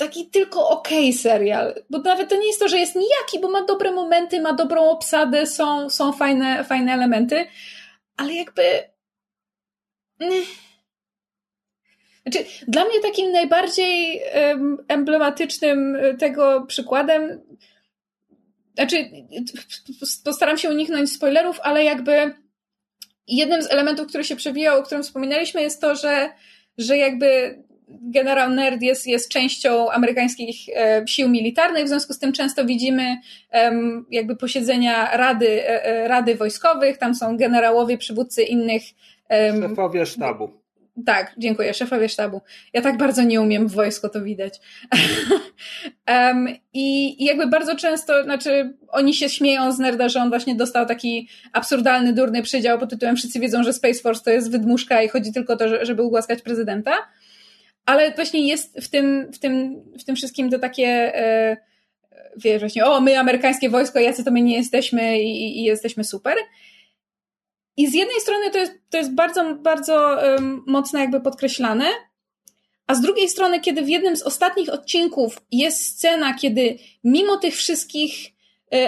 [0.00, 3.50] taki tylko okej okay serial, bo nawet to nie jest to, że jest nijaki, bo
[3.50, 7.46] ma dobre momenty, ma dobrą obsadę, są, są fajne, fajne elementy,
[8.16, 8.62] ale jakby...
[12.22, 14.22] Znaczy, dla mnie takim najbardziej
[14.88, 17.40] emblematycznym e, tego przykładem,
[18.74, 19.10] znaczy,
[20.24, 22.34] postaram się uniknąć spoilerów, ale jakby
[23.26, 26.32] jednym z elementów, który się przewijał, o którym wspominaliśmy, jest to, że,
[26.78, 27.62] że jakby
[28.02, 33.16] generał Nerd jest, jest częścią amerykańskich e, sił militarnych, w związku z tym często widzimy
[34.10, 38.82] jakby posiedzenia rady, e, e, rady wojskowych, tam są generałowie, przywódcy innych.
[39.60, 40.60] Szefowie sztabu.
[41.06, 42.40] Tak, dziękuję, szefowie sztabu.
[42.72, 44.60] Ja tak bardzo nie umiem w wojsko, to widać.
[46.08, 50.54] um, i, I jakby bardzo często, znaczy oni się śmieją z Nerda, że on właśnie
[50.54, 55.02] dostał taki absurdalny, durny przydział pod tytułem Wszyscy wiedzą, że Space Force to jest wydmuszka
[55.02, 56.92] i chodzi tylko o to, żeby ugłaskać prezydenta
[57.86, 61.56] ale właśnie jest w tym, w tym, w tym wszystkim to takie, e,
[62.36, 66.34] wiesz, właśnie, o, my amerykańskie wojsko, jacy to my nie jesteśmy i, i jesteśmy super.
[67.76, 71.84] I z jednej strony to jest, to jest bardzo, bardzo um, mocno jakby podkreślane,
[72.86, 77.54] A z drugiej strony, kiedy w jednym z ostatnich odcinków jest scena, kiedy mimo tych
[77.54, 78.32] wszystkich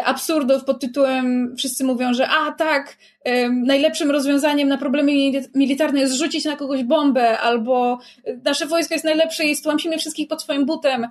[0.05, 5.13] absurdów pod tytułem wszyscy mówią, że a tak, e, najlepszym rozwiązaniem na problemy
[5.55, 10.29] militarne jest rzucić na kogoś bombę, albo e, nasze wojsko jest najlepsze i stłamsimy wszystkich
[10.29, 11.09] pod swoim butem.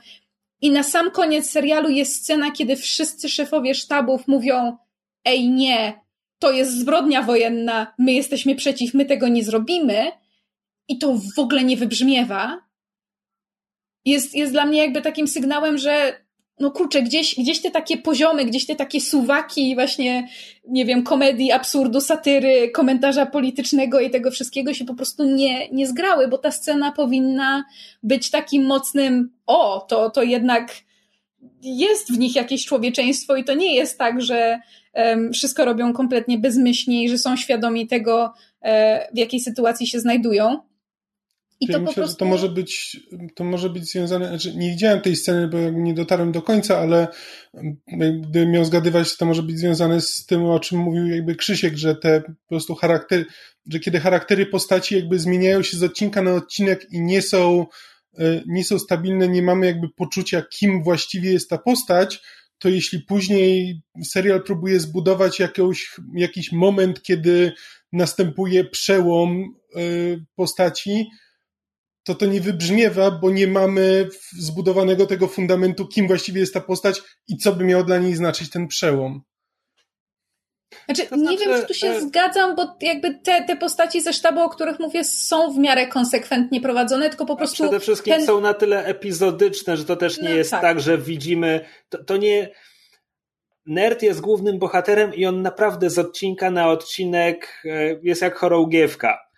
[0.62, 4.78] I na sam koniec serialu jest scena, kiedy wszyscy szefowie sztabów mówią
[5.26, 6.02] ej nie,
[6.40, 10.12] to jest zbrodnia wojenna, my jesteśmy przeciw, my tego nie zrobimy
[10.88, 12.62] i to w ogóle nie wybrzmiewa,
[14.06, 16.22] jest, jest dla mnie jakby takim sygnałem, że
[16.62, 20.28] no kurczę, gdzieś, gdzieś te takie poziomy, gdzieś te takie suwaki właśnie,
[20.68, 25.88] nie wiem, komedii, absurdu, satyry, komentarza politycznego i tego wszystkiego się po prostu nie, nie
[25.88, 27.66] zgrały, bo ta scena powinna
[28.04, 30.74] być takim mocnym, o, to, to jednak
[31.64, 34.60] jest w nich jakieś człowieczeństwo i to nie jest tak, że
[34.94, 40.00] um, wszystko robią kompletnie bezmyślnie i że są świadomi tego, e, w jakiej sytuacji się
[40.00, 40.71] znajdują.
[41.62, 42.18] I to myślę, prostu...
[42.18, 43.00] to może być,
[43.36, 47.08] to może być związane, znaczy nie widziałem tej sceny, bo nie dotarłem do końca, ale
[48.24, 51.96] gdybym miał zgadywać, to może być związane z tym, o czym mówił jakby Krzysiek, że
[51.96, 53.26] te po prostu charaktery,
[53.72, 57.66] że kiedy charaktery postaci jakby zmieniają się z odcinka na odcinek i nie są,
[58.18, 62.22] e, nie są stabilne, nie mamy jakby poczucia, kim właściwie jest ta postać,
[62.58, 67.52] to jeśli później serial próbuje zbudować jakąś, jakiś moment, kiedy
[67.94, 69.80] następuje przełom e,
[70.36, 71.08] postaci,
[72.04, 74.08] to to nie wybrzmiewa, bo nie mamy
[74.40, 78.50] zbudowanego tego fundamentu, kim właściwie jest ta postać i co by miał dla niej znaczyć
[78.50, 79.22] ten przełom.
[80.86, 82.02] Znaczy, to znaczy, nie wiem, czy tu się e...
[82.02, 86.62] zgadzam, bo jakby te, te postaci ze sztabu, o których mówię, są w miarę konsekwentnie
[86.62, 87.64] prowadzone, tylko po prostu.
[87.64, 88.26] A przede wszystkim ten...
[88.26, 90.62] są na tyle epizodyczne, że to też nie no, jest tak.
[90.62, 91.66] tak, że widzimy.
[91.90, 92.50] To, to nie.
[93.66, 99.18] Nerd jest głównym bohaterem i on naprawdę z odcinka na odcinek e, jest jak chorągiewka
[99.18, 99.31] E,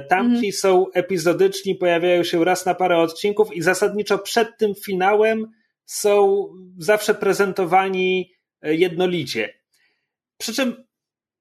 [0.00, 0.52] tamci mhm.
[0.52, 5.46] są epizodyczni, pojawiają się raz na parę odcinków i zasadniczo przed tym finałem
[5.86, 6.46] są
[6.78, 9.54] zawsze prezentowani e, jednolicie.
[10.38, 10.84] Przy czym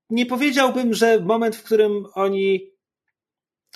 [0.09, 2.69] nie powiedziałbym, że moment, w którym oni.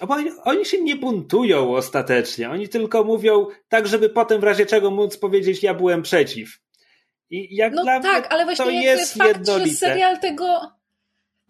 [0.02, 2.50] Oni, oni się nie buntują ostatecznie.
[2.50, 6.60] Oni tylko mówią tak, żeby potem w razie czego móc powiedzieć, ja byłem przeciw.
[7.30, 9.70] I jak no dla tak, mnie ale właśnie to jest fakt, jednolite.
[9.70, 10.72] że serial tego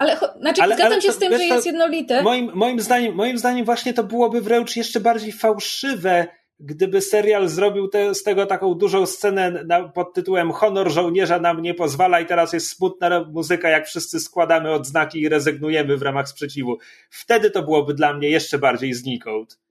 [0.04, 2.24] ale znaczy, ale, zgadzam ale, się z tym, że jest jednolite.
[2.24, 6.28] Moim, moim, zdaniem, moim zdaniem właśnie to byłoby wręcz jeszcze bardziej fałszywe,
[6.60, 11.62] gdyby serial zrobił te, z tego taką dużą scenę na, pod tytułem Honor żołnierza nam
[11.62, 16.30] nie pozwala i teraz jest smutna muzyka, jak wszyscy składamy odznaki i rezygnujemy w ramach
[16.30, 16.78] sprzeciwu.
[17.10, 19.63] Wtedy to byłoby dla mnie jeszcze bardziej znikąd.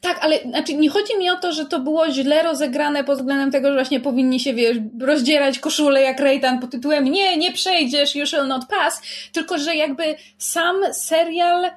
[0.00, 3.50] Tak, ale znaczy nie chodzi mi o to, że to było źle rozegrane pod względem
[3.50, 8.16] tego, że właśnie powinni się, wiesz, rozdzierać koszulę jak Rejtan pod tytułem nie, nie przejdziesz,
[8.16, 9.02] you shall not pass,
[9.32, 11.70] tylko że jakby sam serial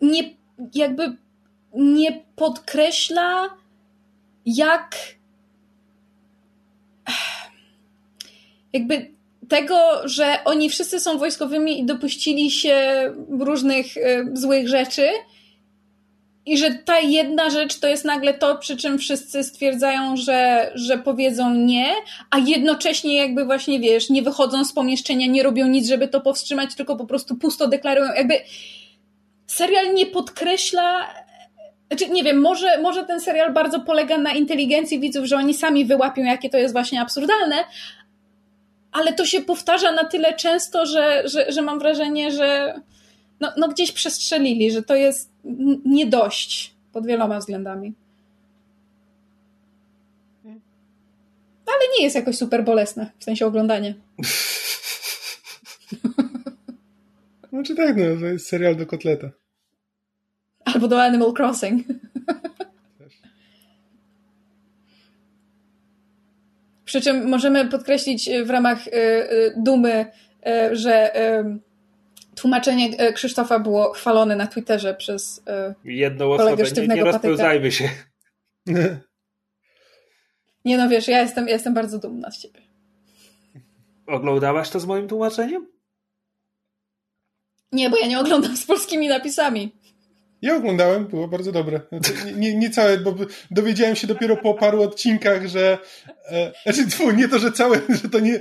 [0.00, 0.30] nie,
[0.74, 1.16] jakby
[1.74, 3.48] nie podkreśla
[4.46, 4.96] jak
[8.72, 9.10] jakby
[9.48, 12.76] tego, że oni wszyscy są wojskowymi i dopuścili się
[13.40, 15.08] różnych y, złych rzeczy,
[16.46, 20.98] i że ta jedna rzecz to jest nagle to, przy czym wszyscy stwierdzają, że, że
[20.98, 21.94] powiedzą nie,
[22.30, 26.74] a jednocześnie jakby właśnie, wiesz, nie wychodzą z pomieszczenia, nie robią nic, żeby to powstrzymać,
[26.74, 28.14] tylko po prostu pusto deklarują.
[28.14, 28.34] Jakby
[29.46, 31.08] serial nie podkreśla
[31.92, 35.84] znaczy, nie wiem, może, może ten serial bardzo polega na inteligencji widzów, że oni sami
[35.84, 37.56] wyłapią, jakie to jest właśnie absurdalne,
[38.92, 42.74] ale to się powtarza na tyle często, że, że, że mam wrażenie, że
[43.42, 45.30] no, no gdzieś przestrzelili, że to jest
[45.84, 47.92] nie dość pod wieloma względami.
[51.66, 53.94] Ale nie jest jakoś super bolesne, w sensie oglądanie.
[57.50, 59.30] Znaczy tak, no, to jest serial do kotleta.
[60.64, 61.86] Albo do Animal Crossing.
[66.84, 70.06] Przy czym możemy podkreślić w ramach y, y, dumy,
[70.46, 71.12] y, że
[72.42, 76.64] tłumaczenie e, Krzysztofa było chwalone na Twitterze przez e, jedną osobę.
[76.76, 77.88] Nie, nie rozpełzajmy się.
[80.64, 82.60] Nie no wiesz, ja jestem, ja jestem bardzo dumna z ciebie.
[84.06, 85.66] Oglądałaś to z moim tłumaczeniem?
[87.72, 89.72] Nie, bo ja nie oglądam z polskimi napisami.
[90.42, 91.80] Ja oglądałem, było bardzo dobre.
[91.92, 93.14] Nie, nie, nie, całe, bo
[93.50, 95.78] dowiedziałem się dopiero po paru odcinkach, że.
[96.28, 98.38] E, znaczy, tfu, nie to, że całe, że to nie,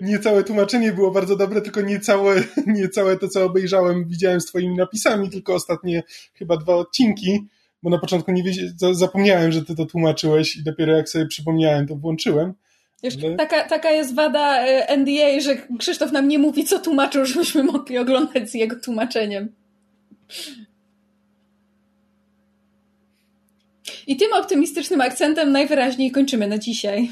[0.00, 4.40] nie całe tłumaczenie było bardzo dobre, tylko nie całe, nie całe to, co obejrzałem, widziałem
[4.40, 6.02] z Twoimi napisami, tylko ostatnie
[6.34, 7.46] chyba dwa odcinki,
[7.82, 11.86] bo na początku nie wiedziałem, zapomniałem, że Ty to tłumaczyłeś i dopiero jak sobie przypomniałem,
[11.86, 12.54] to włączyłem.
[13.36, 17.98] Taka, taka jest wada e, NDA, że Krzysztof nam nie mówi, co tłumaczył, żebyśmy mogli
[17.98, 19.52] oglądać z jego tłumaczeniem.
[24.06, 27.10] I tym optymistycznym akcentem najwyraźniej kończymy na dzisiaj.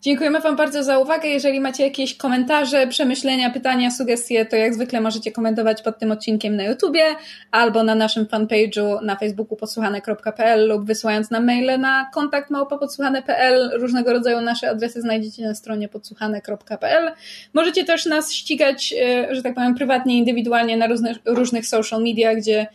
[0.00, 1.28] Dziękujemy Wam bardzo za uwagę.
[1.28, 6.56] Jeżeli macie jakieś komentarze, przemyślenia, pytania, sugestie, to jak zwykle możecie komentować pod tym odcinkiem
[6.56, 7.02] na YouTubie
[7.50, 13.70] albo na naszym fanpage'u na facebooku podsłuchane.pl lub wysyłając nam maile na kontakt małpa.podsłuchane.pl.
[13.80, 17.12] Różnego rodzaju nasze adresy znajdziecie na stronie podsłuchane.pl.
[17.54, 20.88] Możecie też nas ścigać, e, że tak powiem, prywatnie, indywidualnie na
[21.26, 22.66] różnych, social media, gdzie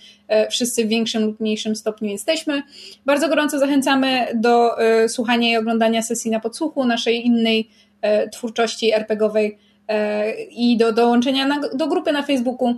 [0.49, 2.63] wszyscy w większym lub mniejszym stopniu jesteśmy.
[3.05, 7.69] Bardzo gorąco zachęcamy do e, słuchania i oglądania sesji na podsłuchu naszej innej
[8.01, 9.57] e, twórczości RPGowej
[9.87, 12.75] e, i do dołączenia do grupy na Facebooku.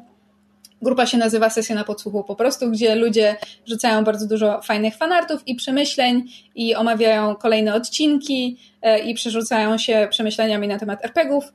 [0.86, 5.48] Grupa się nazywa Sesja na Podsłuchu po prostu, gdzie ludzie rzucają bardzo dużo fajnych fanartów
[5.48, 6.24] i przemyśleń
[6.56, 11.54] i omawiają kolejne odcinki e, i przerzucają się przemyśleniami na temat RPGów.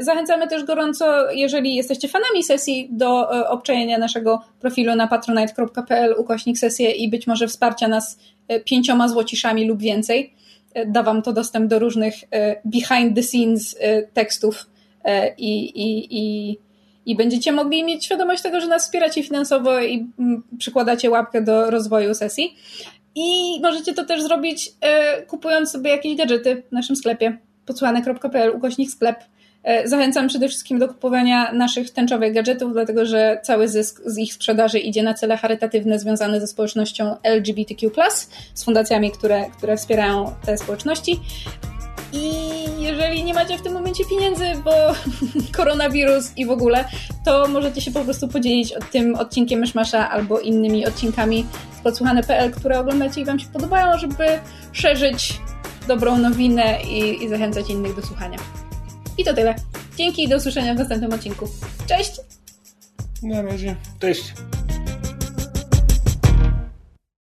[0.00, 6.90] Zachęcamy też gorąco, jeżeli jesteście fanami sesji, do obczajenia naszego profilu na patronite.pl ukośnik sesję
[6.90, 8.18] i być może wsparcia nas
[8.64, 10.34] pięcioma złociszami lub więcej
[10.86, 14.66] da wam to dostęp do różnych e, behind the scenes e, tekstów
[15.04, 16.58] e, i, i, i,
[17.06, 21.70] i będziecie mogli mieć świadomość tego, że nas wspieracie finansowo i mm, przykładacie łapkę do
[21.70, 22.56] rozwoju sesji.
[23.14, 24.72] I możecie to też zrobić
[25.26, 29.16] kupując sobie jakieś gadżety w naszym sklepie podsłuchane.pl ukośnik sklep
[29.64, 34.34] E, zachęcam przede wszystkim do kupowania naszych tęczowych gadżetów, dlatego że cały zysk z ich
[34.34, 37.90] sprzedaży idzie na cele charytatywne związane ze społecznością LGBTQ,
[38.54, 41.20] z fundacjami, które, które wspierają te społeczności.
[42.12, 42.30] I
[42.84, 44.72] jeżeli nie macie w tym momencie pieniędzy, bo
[45.56, 46.84] koronawirus i w ogóle,
[47.24, 51.46] to możecie się po prostu podzielić tym odcinkiem Myszmasza albo innymi odcinkami
[51.78, 54.24] z podsłuchane.pl, które oglądacie i Wam się podobają, żeby
[54.72, 55.40] szerzyć
[55.88, 58.38] dobrą nowinę i, i zachęcać innych do słuchania.
[59.18, 59.54] I to tyle.
[59.96, 61.48] Dzięki i do usłyszenia w następnym odcinku.
[61.86, 62.20] Cześć!
[63.22, 63.76] Na razie.
[63.98, 64.34] Cześć!